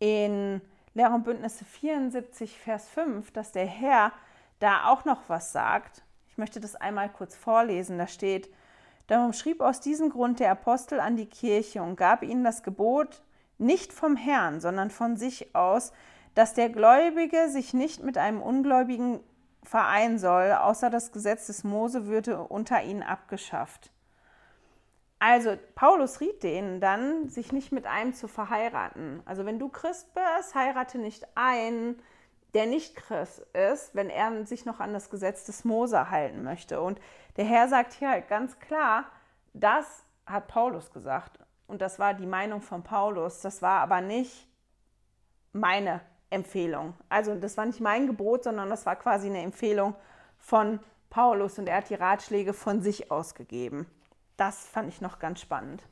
[0.00, 0.60] in
[0.94, 4.12] Lehre und Bündnisse 74, Vers 5, dass der Herr
[4.58, 6.02] da auch noch was sagt.
[6.28, 7.98] Ich möchte das einmal kurz vorlesen.
[7.98, 8.52] Da steht,
[9.06, 13.22] darum schrieb aus diesem Grund der Apostel an die Kirche und gab ihnen das Gebot,
[13.58, 15.92] nicht vom Herrn, sondern von sich aus,
[16.34, 19.20] dass der Gläubige sich nicht mit einem Ungläubigen
[19.64, 23.90] vereinen soll, außer das Gesetz des Mose würde unter ihnen abgeschafft.
[25.20, 29.22] Also Paulus riet denen dann, sich nicht mit einem zu verheiraten.
[29.24, 32.00] Also wenn du Christ bist, heirate nicht einen,
[32.54, 36.80] der nicht Christ ist, wenn er sich noch an das Gesetz des Mose halten möchte.
[36.80, 37.00] Und
[37.36, 39.06] der Herr sagt hier halt ganz klar,
[39.54, 41.38] das hat Paulus gesagt.
[41.66, 43.40] Und das war die Meinung von Paulus.
[43.40, 44.48] Das war aber nicht
[45.52, 46.00] meine
[46.30, 46.94] Empfehlung.
[47.08, 49.94] Also das war nicht mein Gebot, sondern das war quasi eine Empfehlung
[50.38, 50.78] von
[51.10, 53.86] Paulus und er hat die Ratschläge von sich ausgegeben.
[54.38, 55.82] Das fand ich noch ganz spannend.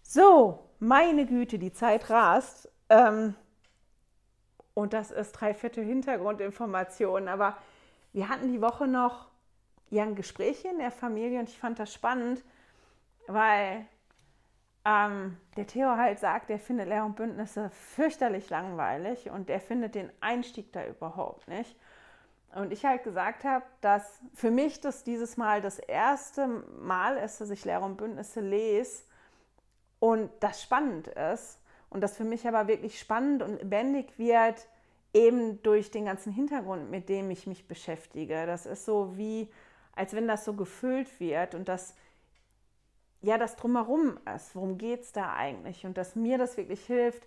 [0.00, 2.70] So, meine Güte, die Zeit rast.
[2.88, 3.34] Ähm,
[4.72, 7.28] und das ist drei Viertel Hintergrundinformationen.
[7.28, 7.58] Aber
[8.12, 9.28] wir hatten die Woche noch
[9.90, 12.44] ja, ein Gespräch in der Familie und ich fand das spannend,
[13.26, 13.84] weil
[14.84, 19.96] ähm, der Theo halt sagt, er findet Lehr- und Bündnisse fürchterlich langweilig und er findet
[19.96, 21.76] den Einstieg da überhaupt nicht.
[22.54, 26.46] Und ich halt gesagt habe, dass für mich das dieses Mal das erste
[26.80, 29.02] Mal ist, dass ich Lehre und Bündnisse lese
[29.98, 34.66] und das spannend ist und das für mich aber wirklich spannend und lebendig wird,
[35.12, 38.46] eben durch den ganzen Hintergrund, mit dem ich mich beschäftige.
[38.46, 39.48] Das ist so wie,
[39.94, 41.94] als wenn das so gefüllt wird und das,
[43.22, 44.54] ja, das drumherum ist.
[44.54, 45.86] Worum geht es da eigentlich?
[45.86, 47.26] Und dass mir das wirklich hilft,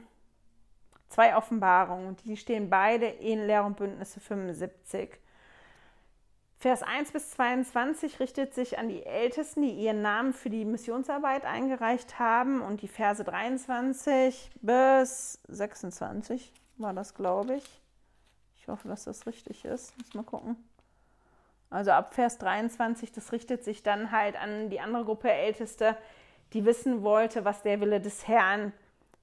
[1.09, 2.15] zwei Offenbarungen.
[2.25, 5.19] Die stehen beide in Lehr und Bündnisse 75.
[6.61, 11.43] Vers 1 bis 22 richtet sich an die Ältesten, die ihren Namen für die Missionsarbeit
[11.43, 12.61] eingereicht haben.
[12.61, 17.81] Und die Verse 23 bis 26 war das, glaube ich.
[18.57, 19.97] Ich hoffe, dass das richtig ist.
[19.97, 20.55] Muss mal gucken.
[21.71, 25.97] Also ab Vers 23, das richtet sich dann halt an die andere Gruppe Älteste,
[26.53, 28.71] die wissen wollte, was der Wille des Herrn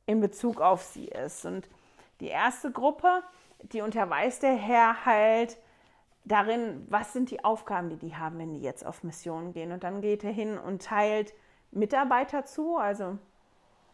[0.07, 1.45] in Bezug auf sie ist.
[1.45, 1.69] Und
[2.19, 3.23] die erste Gruppe,
[3.61, 5.57] die unterweist der Herr halt,
[6.29, 9.73] darin, was sind die Aufgaben, die die haben, wenn die jetzt auf Mission gehen.
[9.73, 11.35] Und dann geht er hin und teilt
[11.71, 13.19] Mitarbeiter zu, also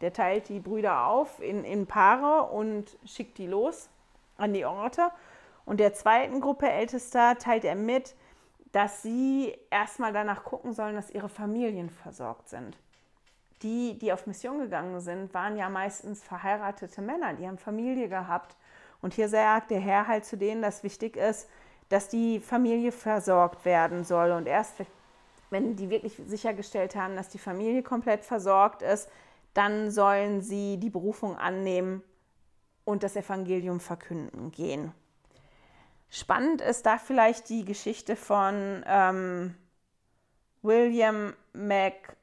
[0.01, 3.89] der teilt die Brüder auf in, in Paare und schickt die los
[4.37, 5.09] an die Orte.
[5.65, 8.15] Und der zweiten Gruppe Ältester teilt er mit,
[8.71, 12.77] dass sie erstmal danach gucken sollen, dass ihre Familien versorgt sind.
[13.61, 18.57] Die, die auf Mission gegangen sind, waren ja meistens verheiratete Männer, die haben Familie gehabt.
[19.01, 21.49] Und hier sagt der Herr halt zu denen, dass wichtig ist,
[21.89, 24.31] dass die Familie versorgt werden soll.
[24.31, 24.75] Und erst
[25.49, 29.09] wenn die wirklich sichergestellt haben, dass die Familie komplett versorgt ist,
[29.53, 32.03] dann sollen sie die Berufung annehmen
[32.83, 34.91] und das Evangelium verkünden gehen.
[36.09, 39.55] Spannend ist da vielleicht die Geschichte von ähm,
[40.61, 42.15] William McLellan.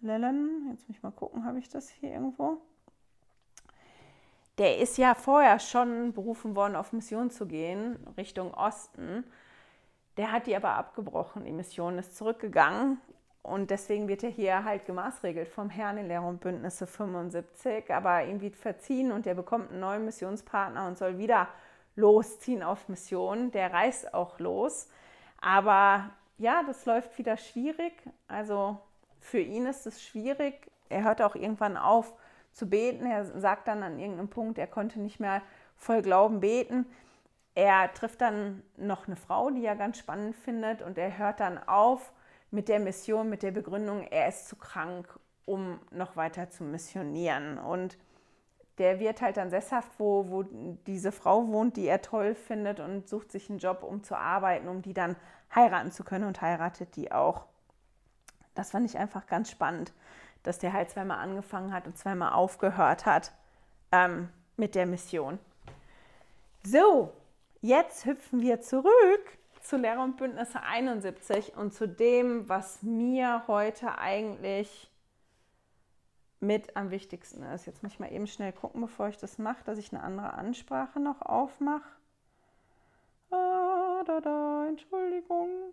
[0.00, 2.58] Lellan, jetzt muss ich mal gucken, habe ich das hier irgendwo?
[4.58, 9.24] Der ist ja vorher schon berufen worden, auf Mission zu gehen, Richtung Osten.
[10.16, 11.44] Der hat die aber abgebrochen.
[11.44, 12.98] Die Mission ist zurückgegangen.
[13.42, 17.92] Und deswegen wird er hier halt gemaßregelt vom Herrn in Lehre und Bündnisse 75.
[17.92, 21.48] Aber ihm wird verziehen und er bekommt einen neuen Missionspartner und soll wieder
[21.94, 23.52] losziehen auf Mission.
[23.52, 24.88] Der reist auch los.
[25.40, 27.92] Aber ja, das läuft wieder schwierig.
[28.26, 28.78] Also
[29.20, 30.70] für ihn ist es schwierig.
[30.88, 32.14] Er hört auch irgendwann auf,
[32.56, 33.04] zu beten.
[33.06, 35.42] Er sagt dann an irgendeinem Punkt, er konnte nicht mehr
[35.76, 36.86] voll Glauben beten.
[37.54, 41.58] Er trifft dann noch eine Frau, die er ganz spannend findet, und er hört dann
[41.68, 42.12] auf
[42.50, 45.06] mit der Mission, mit der Begründung, er ist zu krank,
[45.44, 47.58] um noch weiter zu missionieren.
[47.58, 47.98] Und
[48.78, 50.42] der wird halt dann sesshaft, wo, wo
[50.86, 54.68] diese Frau wohnt, die er toll findet und sucht sich einen Job, um zu arbeiten,
[54.68, 55.16] um die dann
[55.54, 57.46] heiraten zu können und heiratet die auch.
[58.54, 59.92] Das fand ich einfach ganz spannend
[60.46, 63.32] dass der halt zweimal angefangen hat und zweimal aufgehört hat
[63.92, 65.38] ähm, mit der Mission.
[66.64, 67.12] So,
[67.60, 73.98] jetzt hüpfen wir zurück zu Lehrer und Bündnisse 71 und zu dem, was mir heute
[73.98, 74.90] eigentlich
[76.40, 77.66] mit am wichtigsten ist.
[77.66, 80.34] Jetzt muss ich mal eben schnell gucken, bevor ich das mache, dass ich eine andere
[80.34, 81.88] Ansprache noch aufmache.
[83.30, 85.72] Ah, da, da, Entschuldigung.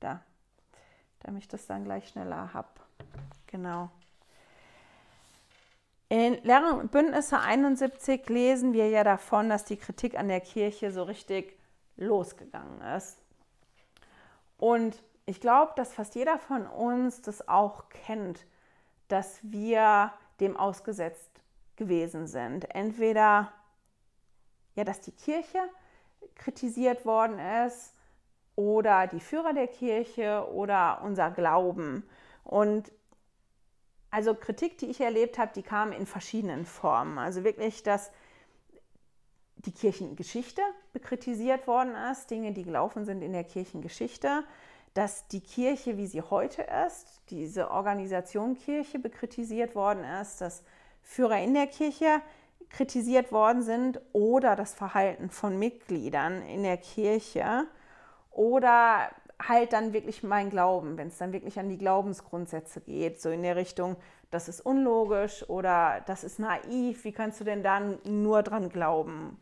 [0.00, 0.22] Da,
[1.20, 2.68] damit ich das dann gleich schneller habe.
[3.46, 3.90] Genau.
[6.08, 10.90] In Lehrer und Bündnisse 71 lesen wir ja davon, dass die Kritik an der Kirche
[10.90, 11.56] so richtig
[11.96, 13.18] losgegangen ist.
[14.58, 18.44] Und ich glaube, dass fast jeder von uns das auch kennt,
[19.08, 21.30] dass wir dem ausgesetzt
[21.76, 22.74] gewesen sind.
[22.74, 23.52] Entweder
[24.74, 25.58] ja, dass die Kirche
[26.34, 27.94] kritisiert worden ist
[28.56, 32.08] oder die Führer der Kirche oder unser Glauben.
[32.50, 32.90] Und
[34.10, 37.16] also Kritik, die ich erlebt habe, die kam in verschiedenen Formen.
[37.16, 38.10] Also wirklich, dass
[39.54, 40.60] die Kirchengeschichte
[40.92, 44.42] bekritisiert worden ist, Dinge, die gelaufen sind in der Kirchengeschichte,
[44.94, 50.64] dass die Kirche, wie sie heute ist, diese Organisation Kirche bekritisiert worden ist, dass
[51.02, 52.20] Führer in der Kirche
[52.68, 57.68] kritisiert worden sind oder das Verhalten von Mitgliedern in der Kirche
[58.32, 59.10] oder
[59.48, 63.42] halt dann wirklich mein Glauben, wenn es dann wirklich an die Glaubensgrundsätze geht, so in
[63.42, 63.96] der Richtung,
[64.30, 69.38] das ist unlogisch oder das ist naiv, wie kannst du denn dann nur dran glauben?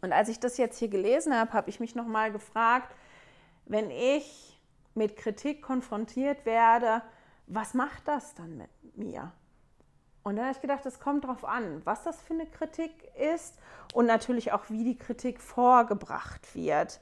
[0.00, 2.94] Und als ich das jetzt hier gelesen habe, habe ich mich nochmal gefragt,
[3.66, 4.60] wenn ich
[4.94, 7.02] mit Kritik konfrontiert werde,
[7.46, 9.32] was macht das dann mit mir?
[10.22, 12.92] Und dann habe ich gedacht, es kommt darauf an, was das für eine Kritik
[13.34, 13.58] ist
[13.94, 17.00] und natürlich auch, wie die Kritik vorgebracht wird.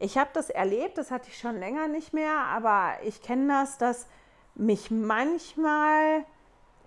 [0.00, 3.78] Ich habe das erlebt, das hatte ich schon länger nicht mehr, aber ich kenne das,
[3.78, 4.06] dass
[4.54, 6.24] mich manchmal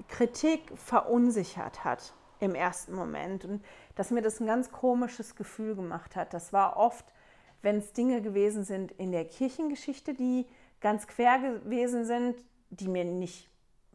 [0.07, 3.63] Kritik verunsichert hat im ersten Moment und
[3.95, 6.33] dass mir das ein ganz komisches Gefühl gemacht hat.
[6.33, 7.05] Das war oft,
[7.61, 10.47] wenn es Dinge gewesen sind in der Kirchengeschichte, die
[10.79, 12.35] ganz quer gewesen sind,
[12.69, 13.49] die mir nicht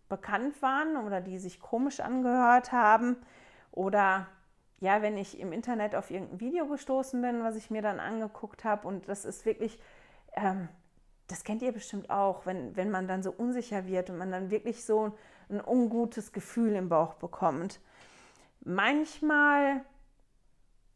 [0.09, 3.17] bekannt waren oder die sich komisch angehört haben
[3.73, 4.29] oder
[4.81, 8.65] ja, wenn ich im Internet auf irgendein Video gestoßen bin, was ich mir dann angeguckt
[8.65, 9.79] habe und das ist wirklich,
[10.35, 10.69] ähm,
[11.29, 14.51] das kennt ihr bestimmt auch, wenn, wenn man dann so unsicher wird und man dann
[14.51, 15.17] wirklich so
[15.49, 17.81] ein ungutes Gefühl im Bauch bekommt.
[18.61, 19.83] Manchmal,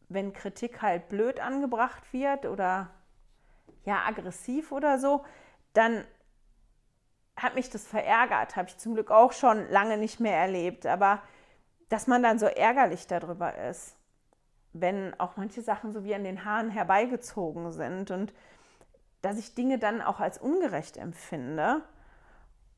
[0.09, 2.91] wenn Kritik halt blöd angebracht wird oder
[3.85, 5.25] ja aggressiv oder so,
[5.73, 6.05] dann
[7.37, 11.23] hat mich das verärgert, habe ich zum Glück auch schon lange nicht mehr erlebt, aber
[11.91, 13.97] dass man dann so ärgerlich darüber ist,
[14.73, 18.33] wenn auch manche Sachen so wie an den Haaren herbeigezogen sind und
[19.21, 21.83] dass ich Dinge dann auch als ungerecht empfinde.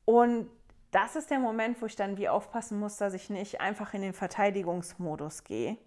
[0.03, 0.49] Und
[0.91, 4.01] das ist der Moment, wo ich dann wie aufpassen muss, dass ich nicht einfach in
[4.01, 5.77] den Verteidigungsmodus gehe.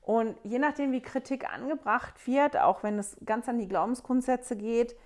[0.00, 4.96] Und je nachdem, wie Kritik angebracht wird, auch wenn es ganz an die Glaubensgrundsätze geht,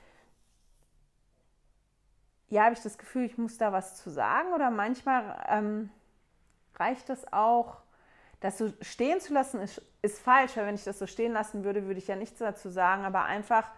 [2.49, 5.91] ja, habe ich das Gefühl, ich muss da was zu sagen oder manchmal ähm,
[6.79, 7.79] reicht es auch,
[8.41, 11.65] das so stehen zu lassen, ist, ist falsch, weil wenn ich das so stehen lassen
[11.65, 13.71] würde, würde ich ja nichts dazu sagen, aber einfach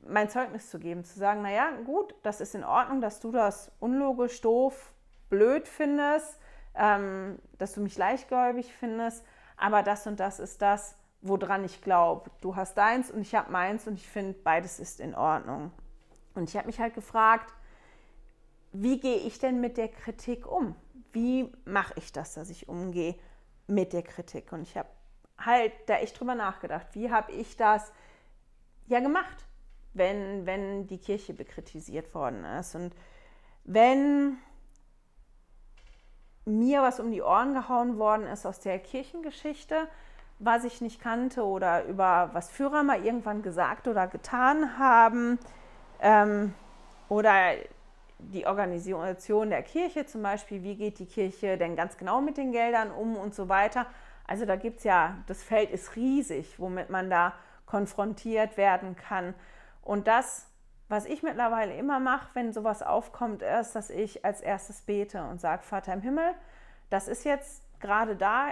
[0.00, 3.70] mein Zeugnis zu geben, zu sagen, naja, gut, das ist in Ordnung, dass du das
[3.78, 4.92] unlogisch, doof,
[5.30, 6.38] blöd findest,
[6.74, 9.24] ähm, dass du mich leichtgläubig findest,
[9.56, 12.30] aber das und das ist das, woran ich glaube.
[12.40, 15.70] Du hast deins und ich habe meins und ich finde, beides ist in Ordnung.
[16.34, 17.54] Und ich habe mich halt gefragt,
[18.72, 20.74] wie gehe ich denn mit der Kritik um?
[21.12, 23.16] Wie mache ich das, dass ich umgehe
[23.66, 24.52] mit der Kritik?
[24.52, 24.88] Und ich habe
[25.38, 27.92] halt da echt drüber nachgedacht, wie habe ich das
[28.86, 29.46] ja gemacht,
[29.94, 32.74] wenn, wenn die Kirche bekritisiert worden ist.
[32.74, 32.94] Und
[33.64, 34.38] wenn
[36.44, 39.88] mir was um die Ohren gehauen worden ist aus der Kirchengeschichte,
[40.38, 45.38] was ich nicht kannte oder über was Führer mal irgendwann gesagt oder getan haben
[46.00, 46.52] ähm,
[47.08, 47.52] oder
[48.32, 52.52] die Organisation der Kirche zum Beispiel, wie geht die Kirche denn ganz genau mit den
[52.52, 53.86] Geldern um und so weiter.
[54.26, 57.34] Also da gibt es ja, das Feld ist riesig, womit man da
[57.66, 59.34] konfrontiert werden kann.
[59.82, 60.46] Und das,
[60.88, 65.40] was ich mittlerweile immer mache, wenn sowas aufkommt, ist, dass ich als erstes bete und
[65.40, 66.34] sage, Vater im Himmel,
[66.90, 68.48] das ist jetzt gerade da,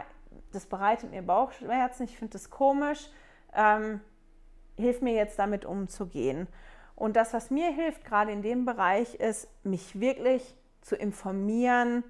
[0.53, 3.09] das bereitet mir Bauchschmerzen, ich finde das komisch,
[3.55, 4.01] ähm,
[4.77, 6.49] hilf mir jetzt damit umzugehen.
[7.01, 12.05] Und das, was mir hilft, gerade in dem Bereich, ist, mich wirklich zu informieren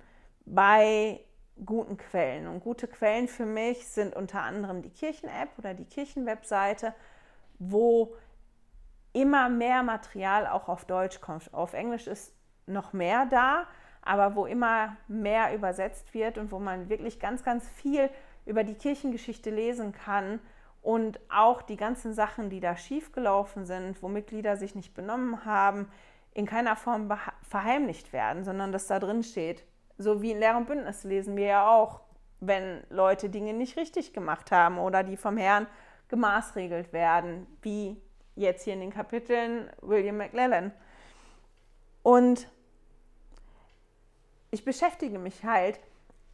[0.46, 1.20] bei
[1.64, 2.48] guten Quellen.
[2.48, 6.92] Und gute Quellen für mich sind unter anderem die Kirchen-App oder die Kirchenwebseite,
[7.60, 8.16] wo
[9.12, 11.54] immer mehr Material auch auf Deutsch kommt.
[11.54, 12.34] Auf Englisch ist
[12.66, 13.68] noch mehr da,
[14.02, 18.10] aber wo immer mehr übersetzt wird und wo man wirklich ganz, ganz viel
[18.44, 20.40] über die Kirchengeschichte lesen kann
[20.82, 25.90] und auch die ganzen Sachen, die da schiefgelaufen sind, wo Mitglieder sich nicht benommen haben,
[26.32, 27.10] in keiner Form
[27.48, 29.64] verheimlicht werden, sondern dass da drin steht.
[29.98, 32.00] So wie in Lehr und Bündnis lesen wir ja auch,
[32.40, 35.66] wenn Leute Dinge nicht richtig gemacht haben oder die vom Herrn
[36.08, 38.00] gemaßregelt werden, wie
[38.34, 40.72] jetzt hier in den Kapiteln William McLellan.
[42.02, 42.48] Und
[44.50, 45.78] ich beschäftige mich halt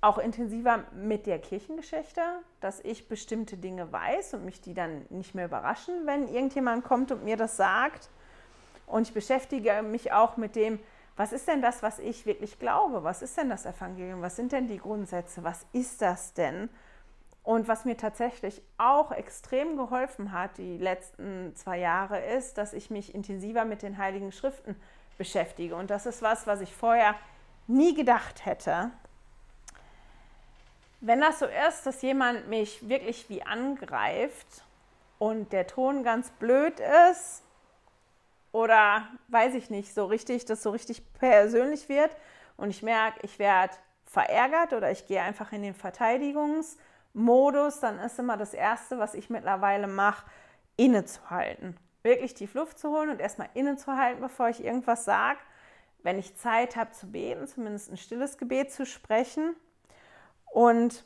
[0.07, 2.23] auch intensiver mit der Kirchengeschichte,
[2.61, 7.11] dass ich bestimmte Dinge weiß und mich die dann nicht mehr überraschen, wenn irgendjemand kommt
[7.11, 8.09] und mir das sagt.
[8.87, 10.79] Und ich beschäftige mich auch mit dem,
[11.17, 13.03] was ist denn das, was ich wirklich glaube?
[13.03, 14.23] Was ist denn das Evangelium?
[14.23, 15.43] Was sind denn die Grundsätze?
[15.43, 16.69] Was ist das denn?
[17.43, 22.91] Und was mir tatsächlich auch extrem geholfen hat die letzten zwei Jahre ist, dass ich
[22.91, 24.77] mich intensiver mit den Heiligen Schriften
[25.19, 25.75] beschäftige.
[25.75, 27.15] Und das ist was, was ich vorher
[27.67, 28.91] nie gedacht hätte.
[31.01, 34.47] Wenn das so ist, dass jemand mich wirklich wie angreift
[35.19, 36.81] und der Ton ganz blöd
[37.11, 37.43] ist
[38.51, 42.17] oder weiß ich nicht, so richtig, dass so richtig persönlich wird
[42.57, 43.75] und ich merke, ich werde
[44.07, 49.29] verärgert oder ich gehe einfach in den Verteidigungsmodus, dann ist immer das Erste, was ich
[49.29, 50.25] mittlerweile mache,
[50.77, 51.77] innezuhalten.
[52.03, 55.41] Wirklich tief Luft zu holen und erstmal innezuhalten, bevor ich irgendwas sage.
[56.03, 59.57] Wenn ich Zeit habe zu beten, zumindest ein stilles Gebet zu sprechen
[60.57, 61.05] und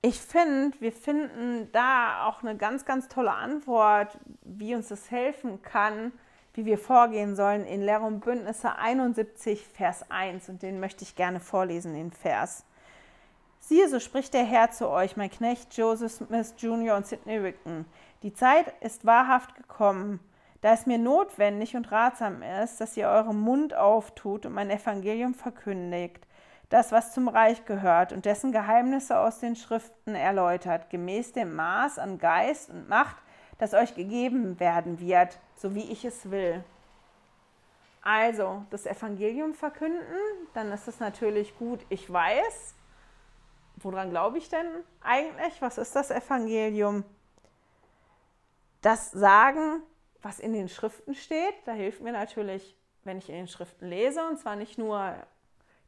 [0.00, 5.60] ich finde, wir finden da auch eine ganz, ganz tolle Antwort, wie uns das helfen
[5.60, 6.12] kann,
[6.54, 10.48] wie wir vorgehen sollen in Lehre und Bündnisse 71, Vers 1.
[10.48, 12.64] Und den möchte ich gerne vorlesen, den Vers.
[13.60, 16.96] Siehe, so spricht der Herr zu euch, mein Knecht Joseph Smith Jr.
[16.96, 17.84] und Sidney Rickton.
[18.22, 20.20] Die Zeit ist wahrhaft gekommen,
[20.62, 25.34] da es mir notwendig und ratsam ist, dass ihr euren Mund auftut und mein Evangelium
[25.34, 26.26] verkündigt
[26.72, 31.98] das, was zum Reich gehört und dessen Geheimnisse aus den Schriften erläutert, gemäß dem Maß
[31.98, 33.16] an Geist und Macht,
[33.58, 36.64] das euch gegeben werden wird, so wie ich es will.
[38.00, 40.16] Also, das Evangelium verkünden,
[40.54, 42.74] dann ist es natürlich gut, ich weiß,
[43.76, 44.66] woran glaube ich denn
[45.02, 45.60] eigentlich?
[45.60, 47.04] Was ist das Evangelium?
[48.80, 49.82] Das Sagen,
[50.22, 54.26] was in den Schriften steht, da hilft mir natürlich, wenn ich in den Schriften lese,
[54.26, 55.14] und zwar nicht nur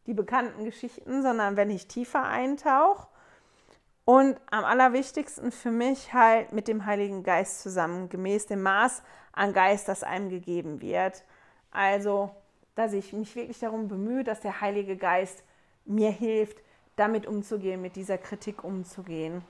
[0.07, 3.09] die bekannten Geschichten, sondern wenn ich tiefer eintauche.
[4.05, 9.03] Und am allerwichtigsten für mich halt mit dem Heiligen Geist zusammen, gemäß dem Maß
[9.33, 11.25] an Geist, das einem gegeben wird.
[11.71, 12.31] Also,
[12.75, 15.43] dass ich mich wirklich darum bemühe, dass der Heilige Geist
[15.87, 16.59] mir hilft,
[16.97, 19.43] damit umzugehen, mit dieser Kritik umzugehen.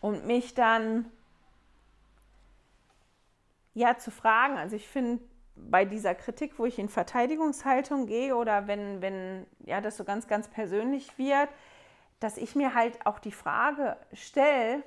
[0.00, 1.10] Und mich dann
[3.74, 5.22] ja zu fragen, also ich finde,
[5.70, 10.26] bei dieser Kritik, wo ich in Verteidigungshaltung gehe oder wenn, wenn ja, das so ganz,
[10.26, 11.48] ganz persönlich wird,
[12.20, 14.82] dass ich mir halt auch die Frage stelle,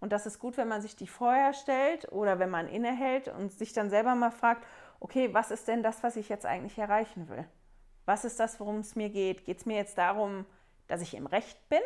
[0.00, 3.52] und das ist gut, wenn man sich die vorher stellt oder wenn man innehält und
[3.52, 4.66] sich dann selber mal fragt,
[4.98, 7.46] okay, was ist denn das, was ich jetzt eigentlich erreichen will?
[8.06, 9.44] Was ist das, worum es mir geht?
[9.44, 10.46] Geht es mir jetzt darum,
[10.86, 11.82] dass ich im Recht bin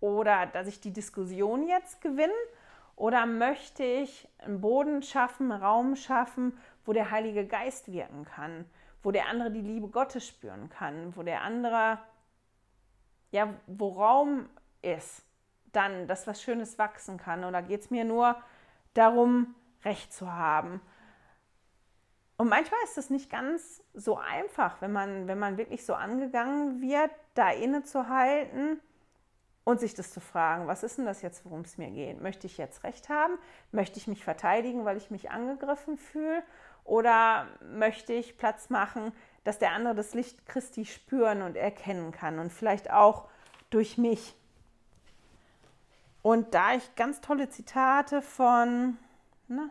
[0.00, 2.32] oder dass ich die Diskussion jetzt gewinne?
[2.96, 8.66] Oder möchte ich einen Boden schaffen, einen Raum schaffen, wo der Heilige Geist wirken kann,
[9.02, 11.98] wo der andere die Liebe Gottes spüren kann, wo der andere,
[13.30, 14.48] ja, wo Raum
[14.82, 15.24] ist,
[15.72, 17.44] dann, dass was Schönes wachsen kann.
[17.44, 18.36] Oder geht es mir nur
[18.94, 20.80] darum, Recht zu haben?
[22.36, 26.80] Und manchmal ist es nicht ganz so einfach, wenn man, wenn man wirklich so angegangen
[26.80, 28.80] wird, da innezuhalten
[29.64, 32.20] und sich das zu fragen, was ist denn das jetzt, worum es mir geht?
[32.20, 33.38] Möchte ich jetzt Recht haben?
[33.70, 36.42] Möchte ich mich verteidigen, weil ich mich angegriffen fühle?
[36.84, 39.12] Oder möchte ich Platz machen,
[39.44, 43.28] dass der andere das Licht Christi spüren und erkennen kann und vielleicht auch
[43.70, 44.34] durch mich?
[46.22, 48.96] Und da ich ganz tolle Zitate von,
[49.48, 49.70] ne?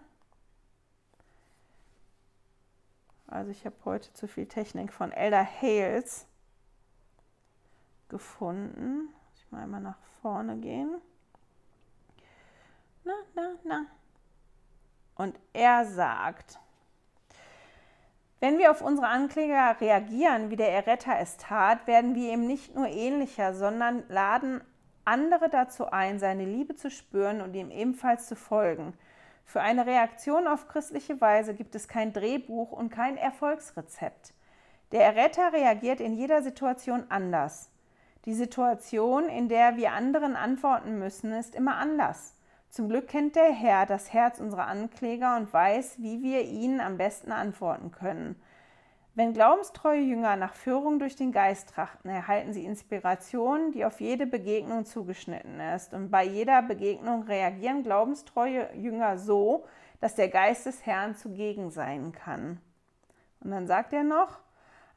[3.27, 6.25] also ich habe heute zu viel Technik von Elder Hales
[8.09, 9.09] gefunden.
[9.51, 11.01] Mal einmal nach vorne gehen.
[13.03, 13.85] Na, na, na.
[15.15, 16.59] Und er sagt,
[18.39, 22.73] wenn wir auf unsere Ankläger reagieren, wie der Erretter es tat, werden wir ihm nicht
[22.73, 24.61] nur ähnlicher, sondern laden
[25.05, 28.93] andere dazu ein, seine Liebe zu spüren und ihm ebenfalls zu folgen.
[29.45, 34.33] Für eine Reaktion auf christliche Weise gibt es kein Drehbuch und kein Erfolgsrezept.
[34.91, 37.69] Der Erretter reagiert in jeder Situation anders.
[38.25, 42.35] Die Situation, in der wir anderen antworten müssen, ist immer anders.
[42.69, 46.97] Zum Glück kennt der Herr das Herz unserer Ankläger und weiß, wie wir ihnen am
[46.97, 48.41] besten antworten können.
[49.13, 54.25] Wenn glaubenstreue Jünger nach Führung durch den Geist trachten, erhalten sie Inspiration, die auf jede
[54.25, 55.93] Begegnung zugeschnitten ist.
[55.93, 59.65] Und bei jeder Begegnung reagieren glaubenstreue Jünger so,
[59.99, 62.61] dass der Geist des Herrn zugegen sein kann.
[63.41, 64.39] Und dann sagt er noch,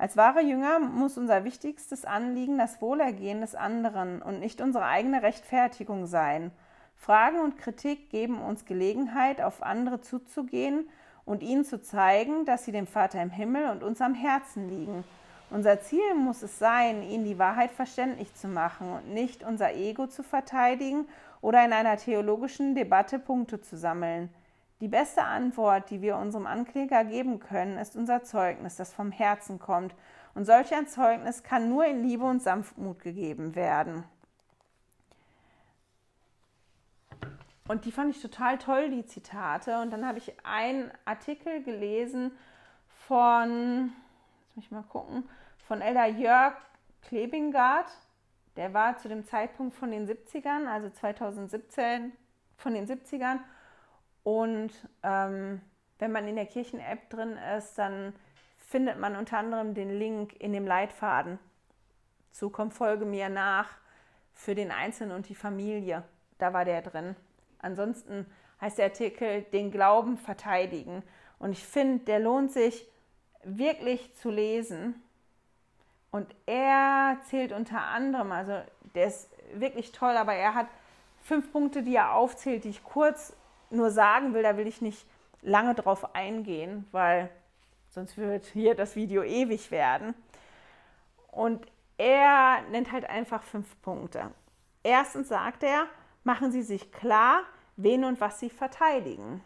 [0.04, 5.22] als wahre Jünger muss unser wichtigstes Anliegen das Wohlergehen des anderen und nicht unsere eigene
[5.22, 6.50] Rechtfertigung sein.
[6.94, 10.86] Fragen und Kritik geben uns Gelegenheit, auf andere zuzugehen
[11.24, 15.04] und ihnen zu zeigen, dass sie dem Vater im Himmel und uns am Herzen liegen.
[15.48, 20.06] Unser Ziel muss es sein, ihnen die Wahrheit verständlich zu machen und nicht unser Ego
[20.06, 21.08] zu verteidigen
[21.40, 24.28] oder in einer theologischen Debatte Punkte zu sammeln.
[24.84, 29.58] Die beste Antwort, die wir unserem Ankläger geben können, ist unser Zeugnis, das vom Herzen
[29.58, 29.94] kommt.
[30.34, 34.04] Und solch ein Zeugnis kann nur in Liebe und Sanftmut gegeben werden.
[37.66, 39.80] Und die fand ich total toll, die Zitate.
[39.80, 42.30] Und dann habe ich einen Artikel gelesen
[43.08, 43.90] von,
[44.48, 45.26] lass mich mal gucken,
[45.66, 46.56] von Elder Jörg
[47.08, 47.90] Klebingard.
[48.56, 52.12] Der war zu dem Zeitpunkt von den 70ern, also 2017
[52.58, 53.38] von den 70ern.
[54.24, 54.72] Und
[55.02, 55.60] ähm,
[55.98, 58.14] wenn man in der Kirchen-App drin ist, dann
[58.58, 61.38] findet man unter anderem den Link in dem Leitfaden
[62.32, 63.68] zu Komm, folge mir nach
[64.32, 66.02] für den Einzelnen und die Familie.
[66.38, 67.14] Da war der drin.
[67.60, 68.26] Ansonsten
[68.60, 71.02] heißt der Artikel Den Glauben verteidigen.
[71.38, 72.88] Und ich finde, der lohnt sich
[73.44, 75.00] wirklich zu lesen.
[76.10, 78.60] Und er zählt unter anderem, also
[78.94, 80.66] der ist wirklich toll, aber er hat
[81.22, 83.36] fünf Punkte, die er aufzählt, die ich kurz
[83.74, 84.42] nur sagen will.
[84.42, 85.06] Da will ich nicht
[85.42, 87.30] lange drauf eingehen, weil
[87.90, 90.14] sonst wird hier das Video ewig werden.
[91.30, 91.66] Und
[91.96, 94.30] er nennt halt einfach fünf Punkte.
[94.82, 95.86] Erstens sagt er,
[96.24, 97.42] machen Sie sich klar,
[97.76, 99.42] wen und was Sie verteidigen.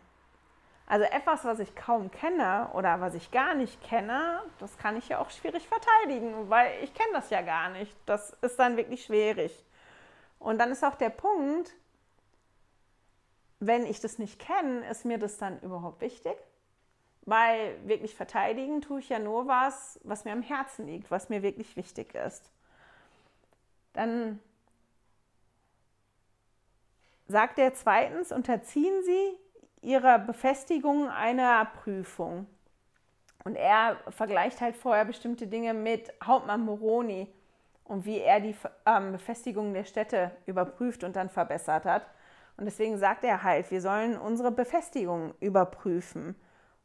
[0.86, 5.10] Also etwas, was ich kaum kenne oder was ich gar nicht kenne, das kann ich
[5.10, 7.94] ja auch schwierig verteidigen, weil ich kenne das ja gar nicht.
[8.06, 9.64] Das ist dann wirklich schwierig.
[10.38, 11.74] Und dann ist auch der Punkt,
[13.60, 16.36] wenn ich das nicht kenne, ist mir das dann überhaupt wichtig?
[17.22, 21.42] Weil wirklich verteidigen tue ich ja nur was, was mir am Herzen liegt, was mir
[21.42, 22.50] wirklich wichtig ist.
[23.92, 24.40] Dann
[27.26, 29.38] sagt er zweitens, unterziehen Sie
[29.82, 32.46] Ihrer Befestigung einer Prüfung.
[33.44, 37.32] Und er vergleicht halt vorher bestimmte Dinge mit Hauptmann Moroni
[37.84, 38.54] und wie er die
[38.86, 42.06] ähm, Befestigung der Städte überprüft und dann verbessert hat.
[42.58, 46.36] Und deswegen sagt er halt, wir sollen unsere Befestigung überprüfen.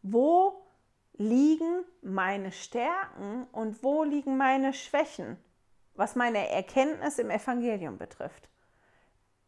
[0.02, 0.66] Wo
[1.14, 5.38] liegen meine Stärken und wo liegen meine Schwächen,
[5.96, 8.50] was meine Erkenntnis im Evangelium betrifft?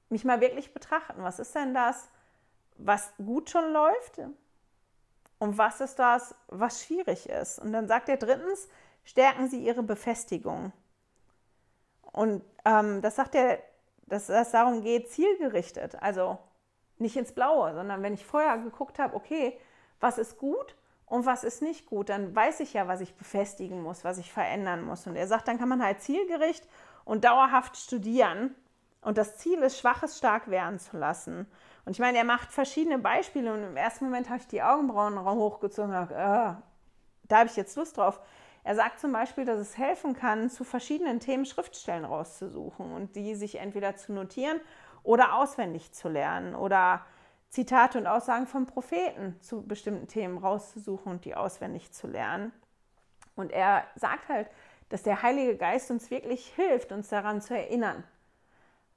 [0.10, 1.24] mich mal wirklich betrachten.
[1.24, 2.10] Was ist denn das,
[2.78, 4.20] was gut schon läuft?
[5.40, 7.60] Und was ist das, was schwierig ist?
[7.60, 8.68] Und dann sagt er drittens,
[9.04, 10.72] stärken Sie Ihre Befestigung.
[12.12, 13.60] Und ähm, das sagt er,
[14.08, 16.38] dass es darum geht, zielgerichtet, also
[16.98, 19.60] nicht ins Blaue, sondern wenn ich vorher geguckt habe, okay,
[20.00, 20.76] was ist gut
[21.06, 24.32] und was ist nicht gut, dann weiß ich ja, was ich befestigen muss, was ich
[24.32, 25.08] verändern muss.
[25.08, 26.68] Und er sagt, dann kann man halt zielgericht
[27.04, 28.56] und dauerhaft studieren
[29.06, 31.46] und das Ziel ist, Schwaches stark werden zu lassen.
[31.86, 35.20] Und ich meine, er macht verschiedene Beispiele und im ersten Moment habe ich die Augenbrauen
[35.20, 36.62] hochgezogen und gesagt, äh,
[37.28, 38.20] da habe ich jetzt Lust drauf.
[38.66, 43.36] Er sagt zum Beispiel, dass es helfen kann, zu verschiedenen Themen Schriftstellen rauszusuchen und die
[43.36, 44.60] sich entweder zu notieren
[45.04, 47.06] oder auswendig zu lernen oder
[47.50, 52.52] Zitate und Aussagen von Propheten zu bestimmten Themen rauszusuchen und die auswendig zu lernen.
[53.36, 54.50] Und er sagt halt,
[54.90, 58.04] dass der Heilige Geist uns wirklich hilft, uns daran zu erinnern.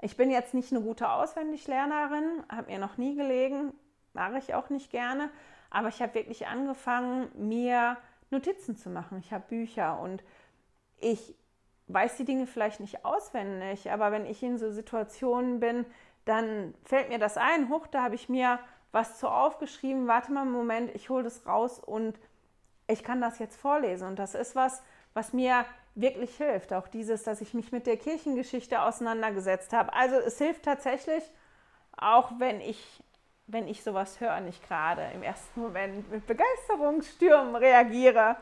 [0.01, 3.75] Ich bin jetzt nicht eine gute Auswendiglernerin, habe mir noch nie gelegen,
[4.15, 5.29] mache ich auch nicht gerne,
[5.69, 7.99] aber ich habe wirklich angefangen, mir
[8.31, 9.19] Notizen zu machen.
[9.19, 10.23] Ich habe Bücher und
[10.99, 11.35] ich
[11.89, 15.87] weiß die Dinge vielleicht nicht auswendig, aber wenn ich in so Situationen bin,
[16.25, 18.59] dann fällt mir das ein, hoch, da habe ich mir
[18.93, 22.19] was zu aufgeschrieben, warte mal einen Moment, ich hole das raus und
[22.87, 24.09] ich kann das jetzt vorlesen.
[24.09, 24.83] Und das ist was,
[25.15, 25.65] was mir
[25.95, 26.73] wirklich hilft.
[26.73, 29.93] Auch dieses, dass ich mich mit der Kirchengeschichte auseinandergesetzt habe.
[29.93, 31.23] Also es hilft tatsächlich,
[31.97, 33.03] auch wenn ich,
[33.49, 38.37] wenn ich sowas höre, nicht gerade im ersten Moment mit Begeisterungsstürmen reagiere.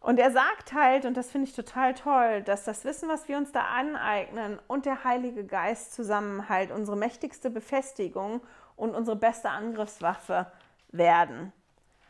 [0.00, 3.36] Und er sagt halt, und das finde ich total toll, dass das Wissen, was wir
[3.36, 8.40] uns da aneignen und der Heilige Geist zusammen halt unsere mächtigste Befestigung
[8.74, 10.50] und unsere beste Angriffswaffe
[10.88, 11.52] werden.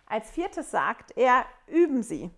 [0.07, 2.31] Als viertes sagt er, üben Sie.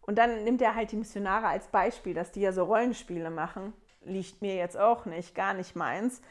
[0.00, 3.74] Und dann nimmt er halt die Missionare als Beispiel, dass die ja so Rollenspiele machen.
[4.04, 6.22] Liegt mir jetzt auch nicht, gar nicht meins.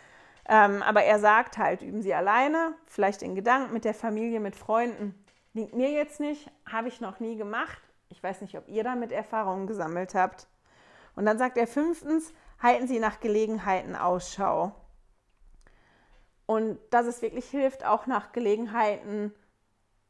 [0.48, 4.56] Ähm, aber er sagt halt, üben Sie alleine, vielleicht in Gedanken, mit der Familie, mit
[4.56, 5.16] Freunden.
[5.54, 7.82] Liegt mir jetzt nicht, habe ich noch nie gemacht.
[8.10, 10.48] Ich weiß nicht, ob ihr damit Erfahrungen gesammelt habt.
[11.16, 14.76] Und dann sagt er fünftens, halten Sie nach Gelegenheiten Ausschau.
[16.46, 19.34] Und dass es wirklich hilft, auch nach Gelegenheiten,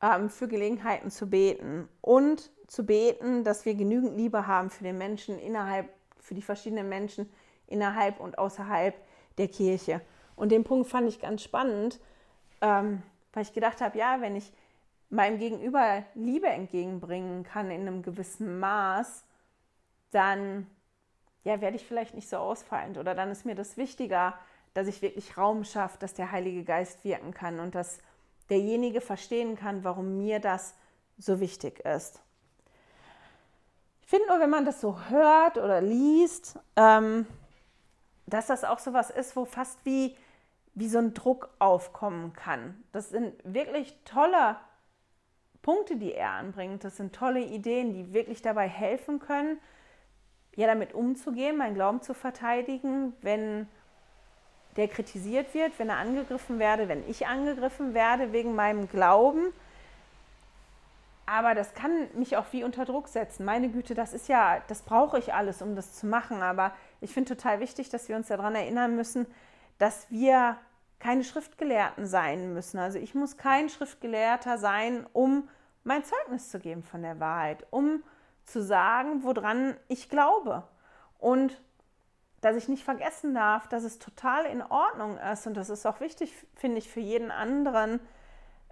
[0.01, 1.87] ähm, für Gelegenheiten zu beten.
[2.01, 6.89] Und zu beten, dass wir genügend Liebe haben für den Menschen innerhalb, für die verschiedenen
[6.89, 7.31] Menschen
[7.67, 8.95] innerhalb und außerhalb
[9.37, 10.01] der Kirche.
[10.35, 11.99] Und den Punkt fand ich ganz spannend,
[12.61, 13.01] ähm,
[13.33, 14.51] weil ich gedacht habe, ja, wenn ich
[15.09, 19.23] meinem Gegenüber Liebe entgegenbringen kann in einem gewissen Maß,
[20.11, 20.67] dann
[21.43, 24.33] ja, werde ich vielleicht nicht so ausfallend oder dann ist mir das wichtiger,
[24.73, 27.99] dass ich wirklich Raum schaffe, dass der Heilige Geist wirken kann und dass
[28.49, 30.75] derjenige verstehen kann, warum mir das
[31.17, 32.21] so wichtig ist.
[34.01, 37.25] Ich finde nur, wenn man das so hört oder liest, ähm,
[38.27, 40.15] dass das auch so was ist, wo fast wie,
[40.75, 42.83] wie so ein Druck aufkommen kann.
[42.91, 44.57] Das sind wirklich tolle
[45.61, 46.83] Punkte, die er anbringt.
[46.83, 49.59] Das sind tolle Ideen, die wirklich dabei helfen können,
[50.55, 53.67] ja, damit umzugehen, meinen Glauben zu verteidigen, wenn
[54.75, 59.53] der kritisiert wird, wenn er angegriffen werde, wenn ich angegriffen werde wegen meinem Glauben.
[61.25, 63.45] Aber das kann mich auch wie unter Druck setzen.
[63.45, 66.43] Meine Güte, das ist ja, das brauche ich alles, um das zu machen.
[66.43, 69.25] Aber ich finde total wichtig, dass wir uns daran erinnern müssen,
[69.79, 70.57] dass wir
[70.99, 72.79] keine Schriftgelehrten sein müssen.
[72.79, 75.49] Also ich muss kein Schriftgelehrter sein, um
[75.83, 78.03] mein Zeugnis zu geben von der Wahrheit, um
[78.45, 80.63] zu sagen, woran ich glaube.
[81.19, 81.61] Und
[82.41, 85.99] dass ich nicht vergessen darf, dass es total in Ordnung ist und das ist auch
[85.99, 87.99] wichtig, finde ich, für jeden anderen,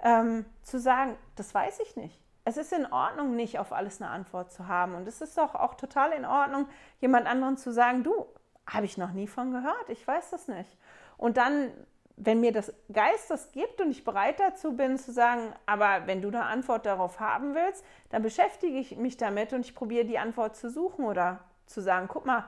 [0.04, 2.22] ähm, zu sagen, das weiß ich nicht.
[2.46, 4.96] Es ist in Ordnung, nicht auf alles eine Antwort zu haben.
[4.96, 6.68] Und es ist auch, auch total in Ordnung,
[7.00, 8.28] jemand anderen zu sagen, du,
[8.68, 10.78] habe ich noch nie von gehört, ich weiß das nicht.
[11.18, 11.72] Und dann,
[12.16, 16.22] wenn mir das Geist das gibt und ich bereit dazu bin zu sagen, aber wenn
[16.22, 20.20] du eine Antwort darauf haben willst, dann beschäftige ich mich damit und ich probiere die
[20.20, 22.46] Antwort zu suchen oder zu sagen, guck mal,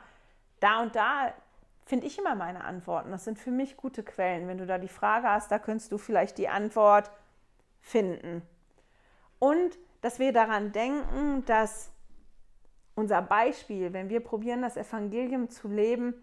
[0.60, 1.34] da und da
[1.86, 3.12] finde ich immer meine Antworten.
[3.12, 4.48] Das sind für mich gute Quellen.
[4.48, 7.12] Wenn du da die Frage hast, da könntest du vielleicht die Antwort
[7.80, 8.42] finden.
[9.40, 11.92] Und dass wir daran denken, dass
[12.96, 16.14] unser Beispiel, wenn wir probieren, das Evangelium zu leben,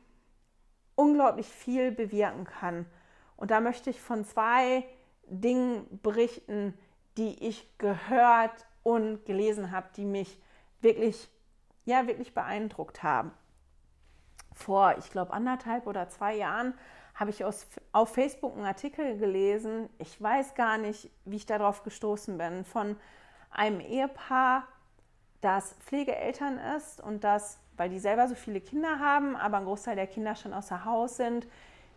[0.95, 2.87] unglaublich viel bewirken kann.
[3.43, 4.85] Und da möchte ich von zwei
[5.27, 6.79] Dingen berichten,
[7.17, 10.41] die ich gehört und gelesen habe, die mich
[10.81, 11.29] wirklich,
[11.85, 13.33] ja, wirklich beeindruckt haben.
[14.55, 16.75] Vor, ich glaube, anderthalb oder zwei Jahren
[17.17, 19.89] habe ich aus, auf Facebook einen Artikel gelesen.
[19.99, 22.95] Ich weiß gar nicht, wie ich darauf gestoßen bin, von
[23.51, 24.69] einem Ehepaar,
[25.41, 29.97] das Pflegeeltern ist und das, weil die selber so viele Kinder haben, aber ein Großteil
[29.97, 31.49] der Kinder schon außer Haus sind,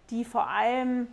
[0.10, 1.08] die vor allem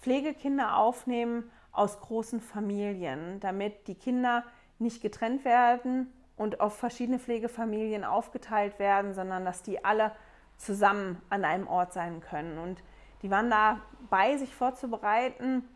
[0.00, 4.44] Pflegekinder aufnehmen aus großen Familien, damit die Kinder
[4.78, 10.12] nicht getrennt werden und auf verschiedene Pflegefamilien aufgeteilt werden, sondern dass die alle
[10.56, 12.58] zusammen an einem Ort sein können.
[12.58, 12.82] Und
[13.22, 15.68] die waren dabei, sich vorzubereiten,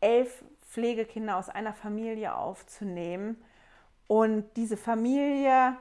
[0.00, 3.42] elf Pflegekinder aus einer Familie aufzunehmen.
[4.06, 5.76] Und diese Familie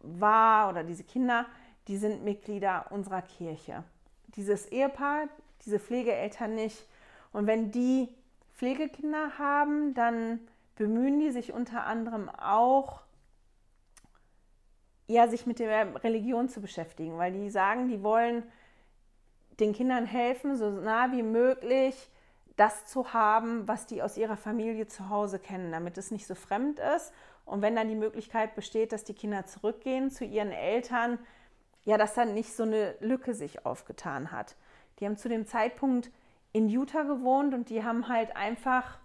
[0.00, 1.46] war oder diese Kinder,
[1.88, 3.84] die sind Mitglieder unserer Kirche.
[4.28, 5.28] Dieses Ehepaar,
[5.64, 6.86] diese Pflegeeltern nicht.
[7.32, 8.08] Und wenn die
[8.54, 10.40] Pflegekinder haben, dann
[10.76, 13.00] bemühen die sich unter anderem auch,
[15.06, 18.44] ja, sich mit der Religion zu beschäftigen, weil die sagen, die wollen
[19.60, 22.10] den Kindern helfen, so nah wie möglich
[22.56, 26.34] das zu haben, was die aus ihrer Familie zu Hause kennen, damit es nicht so
[26.34, 27.12] fremd ist.
[27.44, 31.18] Und wenn dann die Möglichkeit besteht, dass die Kinder zurückgehen zu ihren Eltern,
[31.84, 34.56] ja, dass dann nicht so eine Lücke sich aufgetan hat.
[34.98, 36.10] Die haben zu dem Zeitpunkt
[36.52, 38.98] in Utah gewohnt und die haben halt einfach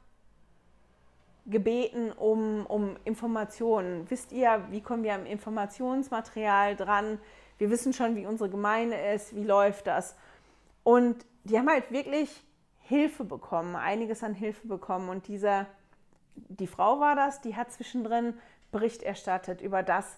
[1.46, 4.10] gebeten um, um Informationen.
[4.10, 7.20] Wisst ihr, wie kommen wir am Informationsmaterial dran?
[7.58, 10.16] Wir wissen schon, wie unsere Gemeinde ist, wie läuft das.
[10.84, 12.44] Und die haben halt wirklich
[12.82, 15.10] Hilfe bekommen, einiges an Hilfe bekommen.
[15.10, 15.66] Und diese,
[16.36, 18.34] die Frau war das, die hat zwischendrin
[18.72, 20.18] Bericht erstattet über das,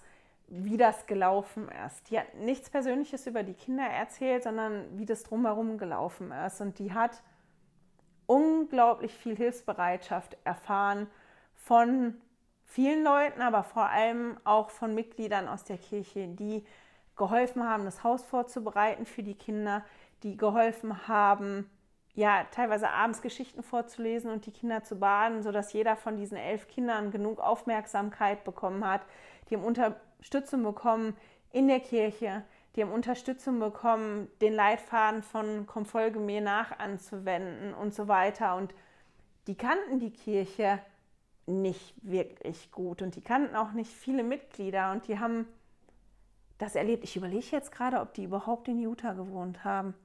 [0.50, 2.10] wie das gelaufen ist.
[2.10, 6.60] Die hat nichts Persönliches über die Kinder erzählt, sondern wie das drumherum gelaufen ist.
[6.60, 7.22] Und die hat
[8.26, 11.08] unglaublich viel Hilfsbereitschaft erfahren
[11.56, 12.16] von
[12.66, 16.64] vielen Leuten, aber vor allem auch von Mitgliedern aus der Kirche, die
[17.16, 19.84] geholfen haben, das Haus vorzubereiten für die Kinder,
[20.24, 21.70] die geholfen haben,
[22.16, 26.68] ja, teilweise abends Geschichten vorzulesen und die Kinder zu baden, sodass jeder von diesen elf
[26.68, 29.02] Kindern genug Aufmerksamkeit bekommen hat.
[29.50, 29.64] Die haben
[30.20, 31.15] Unterstützung bekommen
[31.51, 32.43] in der Kirche,
[32.76, 38.55] die haben Unterstützung bekommen, den Leitfaden von Komm folge mir nach anzuwenden und so weiter.
[38.55, 38.76] Und
[39.47, 40.80] die kannten die Kirche
[41.47, 45.47] nicht wirklich gut und die kannten auch nicht viele Mitglieder und die haben
[46.59, 47.05] das erlebt.
[47.05, 49.95] Ich überlege jetzt gerade, ob die überhaupt in Utah gewohnt haben.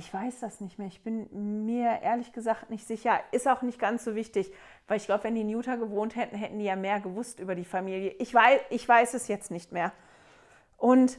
[0.00, 0.88] Ich weiß das nicht mehr.
[0.88, 3.20] Ich bin mir ehrlich gesagt nicht sicher.
[3.32, 4.50] Ist auch nicht ganz so wichtig,
[4.88, 7.66] weil ich glaube, wenn die in gewohnt hätten, hätten die ja mehr gewusst über die
[7.66, 8.14] Familie.
[8.18, 9.92] Ich weiß, ich weiß es jetzt nicht mehr.
[10.78, 11.18] Und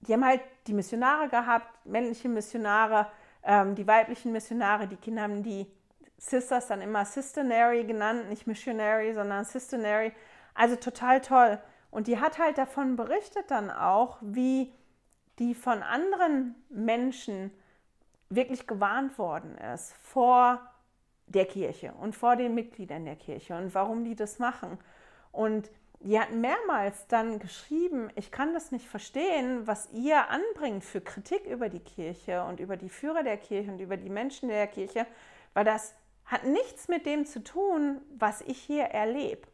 [0.00, 3.06] die haben halt die Missionare gehabt, männliche Missionare,
[3.42, 5.66] ähm, die weiblichen Missionare, die Kinder haben die
[6.16, 10.10] Sisters dann immer Sisternary genannt, nicht Missionary, sondern Sisternary.
[10.54, 11.58] Also total toll.
[11.90, 14.72] Und die hat halt davon berichtet dann auch, wie
[15.38, 17.50] die von anderen Menschen
[18.34, 20.60] wirklich gewarnt worden ist vor
[21.26, 24.78] der Kirche und vor den Mitgliedern der Kirche und warum die das machen.
[25.30, 25.70] Und
[26.00, 31.46] die hat mehrmals dann geschrieben, ich kann das nicht verstehen, was ihr anbringt für Kritik
[31.46, 35.06] über die Kirche und über die Führer der Kirche und über die Menschen der Kirche,
[35.54, 39.46] weil das hat nichts mit dem zu tun, was ich hier erlebe,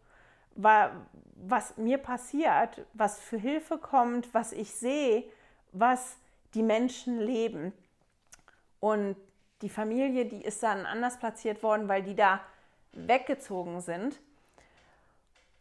[0.55, 5.25] was mir passiert, was für Hilfe kommt, was ich sehe,
[5.73, 6.17] was
[6.55, 7.73] die Menschen leben.
[8.81, 9.17] Und
[9.63, 12.41] die Familie, die ist dann anders platziert worden, weil die da
[12.93, 14.21] weggezogen sind.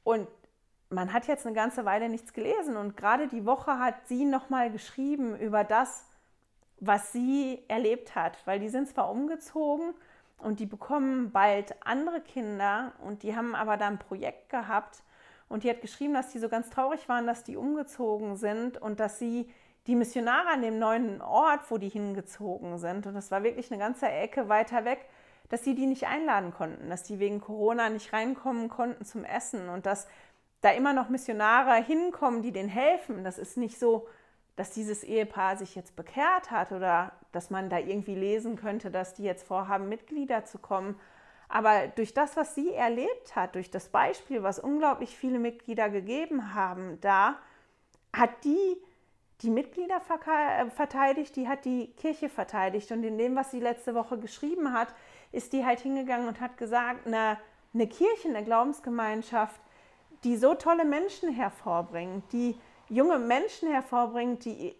[0.03, 0.27] Und
[0.89, 2.77] man hat jetzt eine ganze Weile nichts gelesen.
[2.77, 6.05] Und gerade die Woche hat sie nochmal geschrieben über das,
[6.79, 9.93] was sie erlebt hat, weil die sind zwar umgezogen
[10.37, 15.01] und die bekommen bald andere Kinder und die haben aber da ein Projekt gehabt.
[15.49, 18.99] Und die hat geschrieben, dass die so ganz traurig waren, dass die umgezogen sind und
[18.99, 19.49] dass sie
[19.87, 23.79] die Missionare an dem neuen Ort, wo die hingezogen sind, und das war wirklich eine
[23.79, 25.05] ganze Ecke weiter weg,
[25.49, 29.69] dass sie die nicht einladen konnten, dass die wegen Corona nicht reinkommen konnten zum Essen
[29.69, 30.07] und dass
[30.61, 33.23] da immer noch Missionare hinkommen, die denen helfen.
[33.23, 34.07] Das ist nicht so,
[34.57, 39.13] dass dieses Ehepaar sich jetzt bekehrt hat oder dass man da irgendwie lesen könnte, dass
[39.13, 40.99] die jetzt vorhaben, Mitglieder zu kommen.
[41.47, 46.53] Aber durch das, was sie erlebt hat, durch das Beispiel, was unglaublich viele Mitglieder gegeben
[46.53, 47.37] haben, da
[48.11, 48.81] hat die
[49.41, 52.91] die Mitglieder äh, verteidigt, die hat die Kirche verteidigt.
[52.91, 54.89] Und in dem, was sie letzte Woche geschrieben hat,
[55.31, 57.37] ist die halt hingegangen und hat gesagt, eine,
[57.73, 59.59] eine Kirche, eine Glaubensgemeinschaft,
[60.23, 62.55] die so tolle Menschen hervorbringt, die
[62.89, 64.75] junge Menschen hervorbringt, die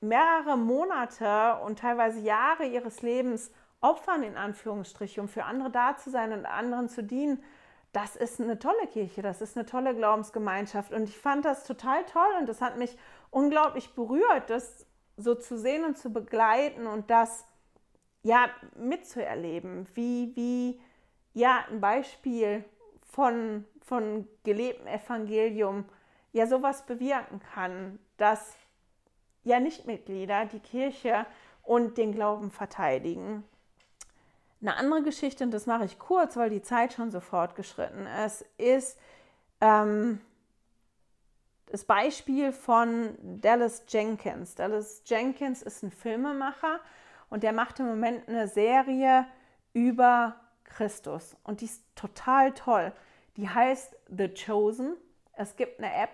[0.00, 6.10] mehrere Monate und teilweise Jahre ihres Lebens opfern, in Anführungsstrichen, um für andere da zu
[6.10, 7.42] sein und anderen zu dienen,
[7.92, 10.92] das ist eine tolle Kirche, das ist eine tolle Glaubensgemeinschaft.
[10.92, 12.96] Und ich fand das total toll und das hat mich
[13.32, 17.44] unglaublich berührt, das so zu sehen und zu begleiten und das
[18.22, 20.80] ja mitzuerleben, wie, wie
[21.34, 22.64] ja ein Beispiel
[23.10, 25.84] von, von gelebtem Evangelium
[26.32, 28.54] ja sowas bewirken kann, dass
[29.44, 31.26] ja Nichtmitglieder die Kirche
[31.62, 33.44] und den Glauben verteidigen.
[34.60, 38.44] Eine andere Geschichte, und das mache ich kurz, weil die Zeit schon so fortgeschritten ist,
[38.58, 38.98] ist
[39.60, 40.20] ähm,
[41.72, 44.54] das Beispiel von Dallas Jenkins.
[44.54, 46.80] Dallas Jenkins ist ein Filmemacher
[47.30, 49.26] und der macht im Moment eine Serie
[49.72, 52.92] über Christus und die ist total toll.
[53.38, 54.98] Die heißt The Chosen.
[55.32, 56.10] Es gibt eine App,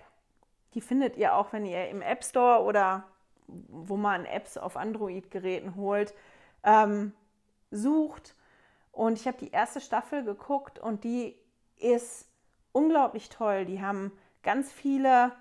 [0.75, 3.09] die findet ihr auch, wenn ihr im App Store oder
[3.49, 6.15] wo man Apps auf Android-Geräten holt,
[6.63, 7.13] ähm,
[7.73, 8.37] sucht.
[8.93, 11.37] Und ich habe die erste Staffel geguckt und die
[11.79, 12.29] ist
[12.71, 13.65] unglaublich toll.
[13.65, 14.13] Die haben
[14.45, 15.33] ganz viele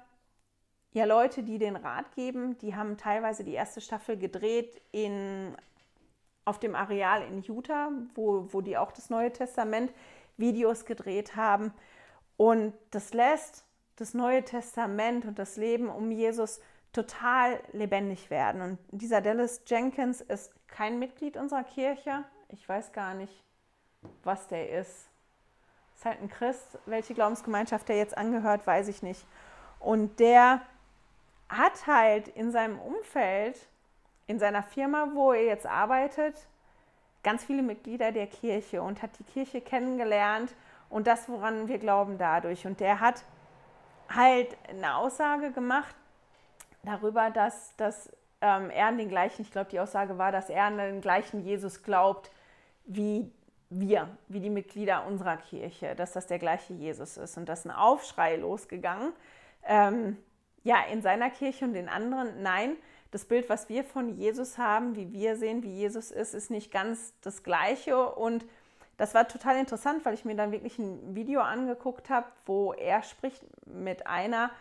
[0.98, 2.58] ja, Leute, die den Rat geben.
[2.58, 5.56] Die haben teilweise die erste Staffel gedreht in,
[6.44, 9.94] auf dem Areal in Utah, wo, wo die auch das Neue Testament
[10.38, 11.72] Videos gedreht haben.
[12.36, 13.64] Und das lässt
[13.98, 16.62] das Neue Testament und das Leben um Jesus
[16.94, 18.62] total lebendig werden.
[18.62, 22.24] Und dieser Dallas Jenkins ist kein Mitglied unserer Kirche.
[22.50, 23.44] Ich weiß gar nicht,
[24.24, 25.10] was der ist.
[25.96, 26.80] Ist halt ein Christ.
[26.88, 29.24] Welche Glaubensgemeinschaft der jetzt angehört, weiß ich nicht.
[29.80, 30.62] Und der
[31.50, 33.58] hat halt in seinem Umfeld,
[34.28, 36.48] in seiner Firma, wo er jetzt arbeitet,
[37.24, 40.54] ganz viele Mitglieder der Kirche und hat die Kirche kennengelernt
[40.90, 42.66] und das, woran wir glauben, dadurch.
[42.66, 43.24] Und der hat
[44.10, 45.96] halt eine Aussage gemacht
[46.84, 48.10] darüber, dass, dass
[48.42, 51.42] ähm, er an den gleichen, ich glaube, die Aussage war, dass er an den gleichen
[51.42, 52.32] Jesus glaubt
[52.86, 53.30] wie
[53.70, 57.38] wir, wie die Mitglieder unserer Kirche, dass das der gleiche Jesus ist.
[57.38, 59.12] Und da ist ein Aufschrei losgegangen.
[59.66, 60.18] Ähm,
[60.68, 62.76] ja, in seiner Kirche und in anderen, nein,
[63.12, 66.72] das Bild, was wir von Jesus haben, wie wir sehen, wie Jesus ist, ist nicht
[66.72, 67.98] ganz das gleiche.
[68.10, 68.46] Und
[68.98, 73.02] das war total interessant, weil ich mir dann wirklich ein Video angeguckt habe, wo er
[73.04, 74.52] spricht mit einer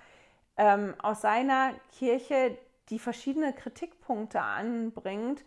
[0.57, 2.57] ähm, aus seiner Kirche,
[2.88, 5.44] die verschiedene Kritikpunkte anbringt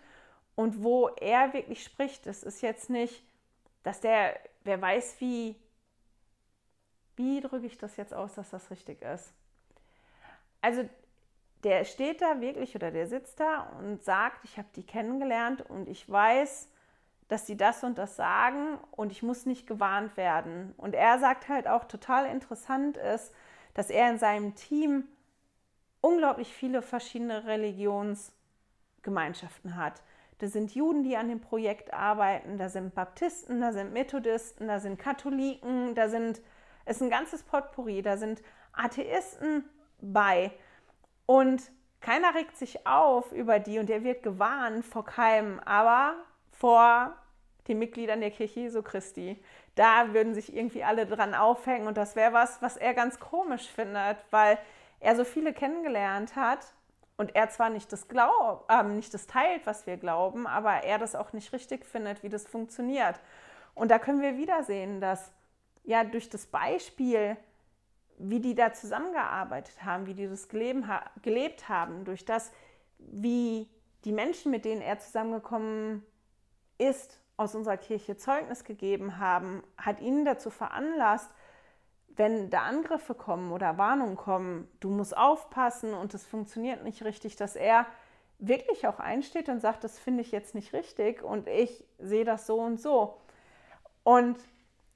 [0.56, 2.26] und wo er wirklich spricht.
[2.26, 3.24] Das ist jetzt nicht,
[3.84, 5.56] dass der, wer weiß, wie
[7.16, 9.34] wie drücke ich das jetzt aus, dass das richtig ist?
[10.62, 10.88] Also
[11.64, 15.90] der steht da wirklich oder der sitzt da und sagt, ich habe die kennengelernt und
[15.90, 16.70] ich weiß,
[17.28, 20.74] dass sie das und das sagen und ich muss nicht gewarnt werden.
[20.78, 23.34] Und er sagt halt auch total interessant ist,
[23.74, 25.04] dass er in seinem Team
[26.02, 30.02] unglaublich viele verschiedene Religionsgemeinschaften hat.
[30.40, 34.80] Da sind Juden, die an dem Projekt arbeiten, da sind Baptisten, da sind Methodisten, da
[34.80, 36.42] sind Katholiken, da sind,
[36.86, 38.42] es ist ein ganzes Potpourri, da sind
[38.72, 39.66] Atheisten
[40.02, 40.52] bei.
[41.26, 41.62] Und
[42.02, 46.16] keiner regt sich auf über die und er wird gewarnt vor keinem, aber
[46.52, 47.16] vor
[47.68, 49.42] den Mitgliedern der Kirche Jesu Christi.
[49.76, 53.68] Da würden sich irgendwie alle dran aufhängen und das wäre was, was er ganz komisch
[53.70, 54.58] findet, weil
[55.00, 56.74] er so viele kennengelernt hat
[57.18, 60.98] und er zwar nicht das, glaub, äh, nicht das teilt, was wir glauben, aber er
[60.98, 63.20] das auch nicht richtig findet, wie das funktioniert.
[63.76, 65.32] Und da können wir wieder sehen, dass
[65.84, 67.38] ja durch das Beispiel,
[68.20, 72.52] wie die da zusammengearbeitet haben, wie die das gelebt haben, durch das,
[73.00, 73.68] wie
[74.06, 76.06] die Menschen, mit denen er zusammengekommen
[76.78, 81.32] ist, aus unserer Kirche Zeugnis gegeben haben, hat ihn dazu veranlasst,
[82.10, 87.38] wenn da Angriffe kommen oder Warnungen kommen, du musst aufpassen und es funktioniert nicht richtig,
[87.38, 87.86] dass er
[88.40, 92.46] wirklich auch einsteht und sagt, das finde ich jetzt nicht richtig und ich sehe das
[92.46, 93.18] so und so.
[94.04, 94.38] Und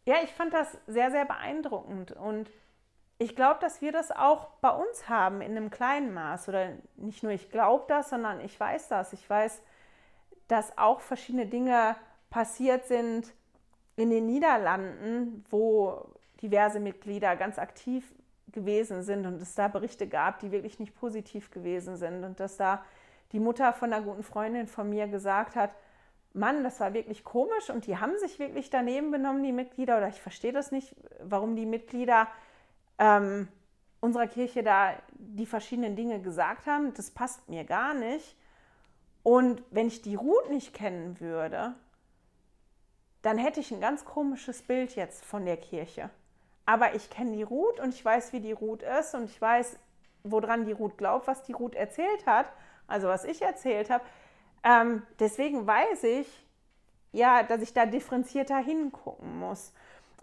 [0.06, 2.50] ja, ich fand das sehr, sehr beeindruckend und
[3.24, 6.50] ich glaube, dass wir das auch bei uns haben in einem kleinen Maß.
[6.50, 9.14] Oder nicht nur ich glaube das, sondern ich weiß das.
[9.14, 9.62] Ich weiß,
[10.48, 11.96] dass auch verschiedene Dinge
[12.30, 13.34] passiert sind
[13.96, 16.06] in den Niederlanden, wo
[16.42, 18.14] diverse Mitglieder ganz aktiv
[18.52, 22.24] gewesen sind und es da Berichte gab, die wirklich nicht positiv gewesen sind.
[22.24, 22.84] Und dass da
[23.32, 25.76] die Mutter von einer guten Freundin von mir gesagt hat,
[26.34, 27.70] Mann, das war wirklich komisch.
[27.70, 31.56] Und die haben sich wirklich daneben benommen, die Mitglieder, oder ich verstehe das nicht, warum
[31.56, 32.28] die Mitglieder
[33.00, 33.48] ähm,
[34.00, 36.94] unserer Kirche da die verschiedenen Dinge gesagt haben.
[36.94, 38.36] Das passt mir gar nicht.
[39.24, 41.76] Und wenn ich die Ruth nicht kennen würde,
[43.22, 46.10] dann hätte ich ein ganz komisches Bild jetzt von der Kirche.
[46.66, 49.78] Aber ich kenne die Ruth und ich weiß, wie die Ruth ist und ich weiß,
[50.24, 52.52] woran die Ruth glaubt, was die Ruth erzählt hat,
[52.88, 54.04] also was ich erzählt habe.
[54.64, 56.28] Ähm, deswegen weiß ich,
[57.12, 59.74] ja, dass ich da differenzierter hingucken muss.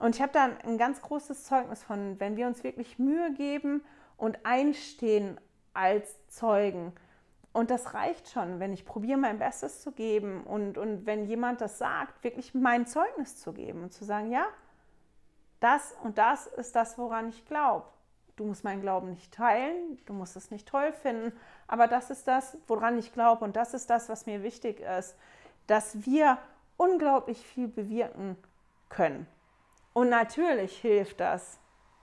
[0.01, 3.85] Und ich habe da ein ganz großes Zeugnis von, wenn wir uns wirklich Mühe geben
[4.17, 5.39] und einstehen
[5.75, 6.93] als Zeugen.
[7.53, 11.61] Und das reicht schon, wenn ich probiere, mein Bestes zu geben und, und wenn jemand
[11.61, 14.47] das sagt, wirklich mein Zeugnis zu geben und zu sagen, ja,
[15.61, 17.87] das und das ist das, woran ich glaube.
[18.37, 21.33] Du musst meinen Glauben nicht teilen, du musst es nicht toll finden,
[21.67, 25.15] aber das ist das, woran ich glaube und das ist das, was mir wichtig ist,
[25.67, 26.39] dass wir
[26.79, 28.39] unglaublich viel bewirken
[28.89, 29.27] können.
[29.93, 31.59] Und natürlich hilft das,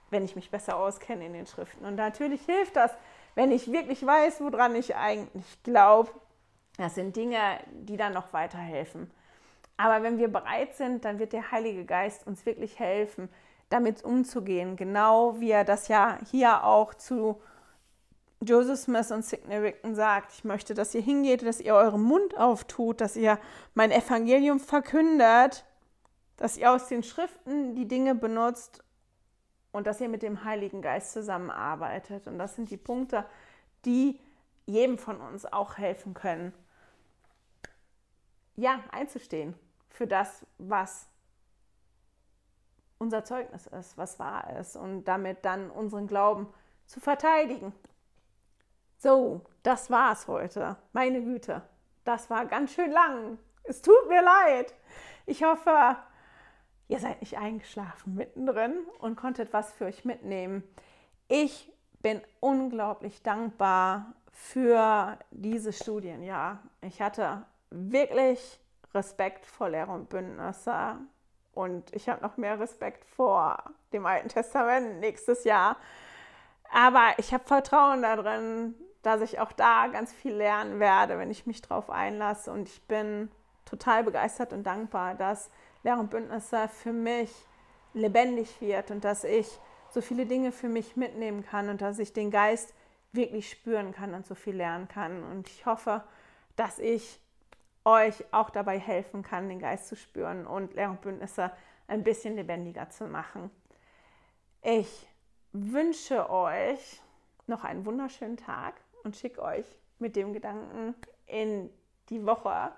[0.09, 1.85] wenn ich mich besser auskenne in den Schriften.
[1.85, 2.91] Und natürlich hilft das,
[3.35, 6.11] wenn ich wirklich weiß, woran ich eigentlich glaube.
[6.77, 9.11] Das sind Dinge, die dann noch weiterhelfen.
[9.77, 13.29] Aber wenn wir bereit sind, dann wird der Heilige Geist uns wirklich helfen,
[13.69, 14.75] damit umzugehen.
[14.75, 17.39] Genau wie er das ja hier auch zu
[18.41, 20.33] Joseph Smith und Sidney Rickton sagt.
[20.33, 23.39] Ich möchte, dass ihr hingeht, dass ihr euren Mund auftut, dass ihr
[23.73, 25.65] mein Evangelium verkündet,
[26.37, 28.83] dass ihr aus den Schriften die Dinge benutzt
[29.71, 32.27] und dass ihr mit dem Heiligen Geist zusammenarbeitet.
[32.27, 33.25] Und das sind die Punkte,
[33.85, 34.19] die
[34.65, 36.53] jedem von uns auch helfen können,
[38.55, 39.55] ja, einzustehen
[39.89, 41.07] für das, was
[42.97, 46.47] unser Zeugnis ist, was wahr ist und damit dann unseren Glauben
[46.85, 47.73] zu verteidigen.
[48.97, 50.75] So, das war's heute.
[50.93, 51.61] Meine Güte,
[52.03, 53.37] das war ganz schön lang.
[53.63, 54.73] Es tut mir leid.
[55.27, 55.97] Ich hoffe,
[56.87, 60.63] ihr seid nicht eingeschlafen mittendrin und konntet was für euch mitnehmen.
[61.27, 61.71] Ich
[62.01, 66.59] bin unglaublich dankbar für diese Studienjahr.
[66.81, 68.59] Ich hatte wirklich
[68.93, 70.97] Respekt vor Lehrer und Bündnisse
[71.53, 75.77] und ich habe noch mehr Respekt vor dem Alten Testament nächstes Jahr.
[76.71, 81.47] Aber ich habe Vertrauen darin, dass ich auch da ganz viel lernen werde, wenn ich
[81.47, 82.51] mich darauf einlasse.
[82.51, 83.31] Und ich bin
[83.65, 85.49] total begeistert und dankbar, dass
[85.83, 87.31] Lehr und Bündnisse für mich
[87.93, 89.47] lebendig wird und dass ich
[89.89, 92.73] so viele Dinge für mich mitnehmen kann und dass ich den Geist
[93.13, 95.23] wirklich spüren kann und so viel lernen kann.
[95.23, 96.03] Und ich hoffe,
[96.55, 97.19] dass ich
[97.85, 101.51] euch auch dabei helfen kann, den Geist zu spüren und Lehrbuchbündnisse
[101.87, 103.49] ein bisschen lebendiger zu machen.
[104.61, 105.07] Ich
[105.53, 107.01] wünsche euch
[107.47, 109.65] noch einen wunderschönen Tag und schicke euch
[109.99, 111.69] mit dem Gedanken in
[112.09, 112.71] die Woche.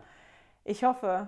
[0.63, 1.27] Ich hoffe,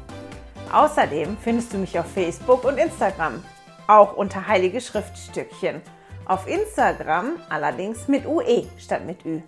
[0.71, 3.43] Außerdem findest du mich auf Facebook und Instagram,
[3.87, 5.81] auch unter Heilige Schriftstückchen.
[6.25, 9.41] Auf Instagram allerdings mit UE statt mit Ü.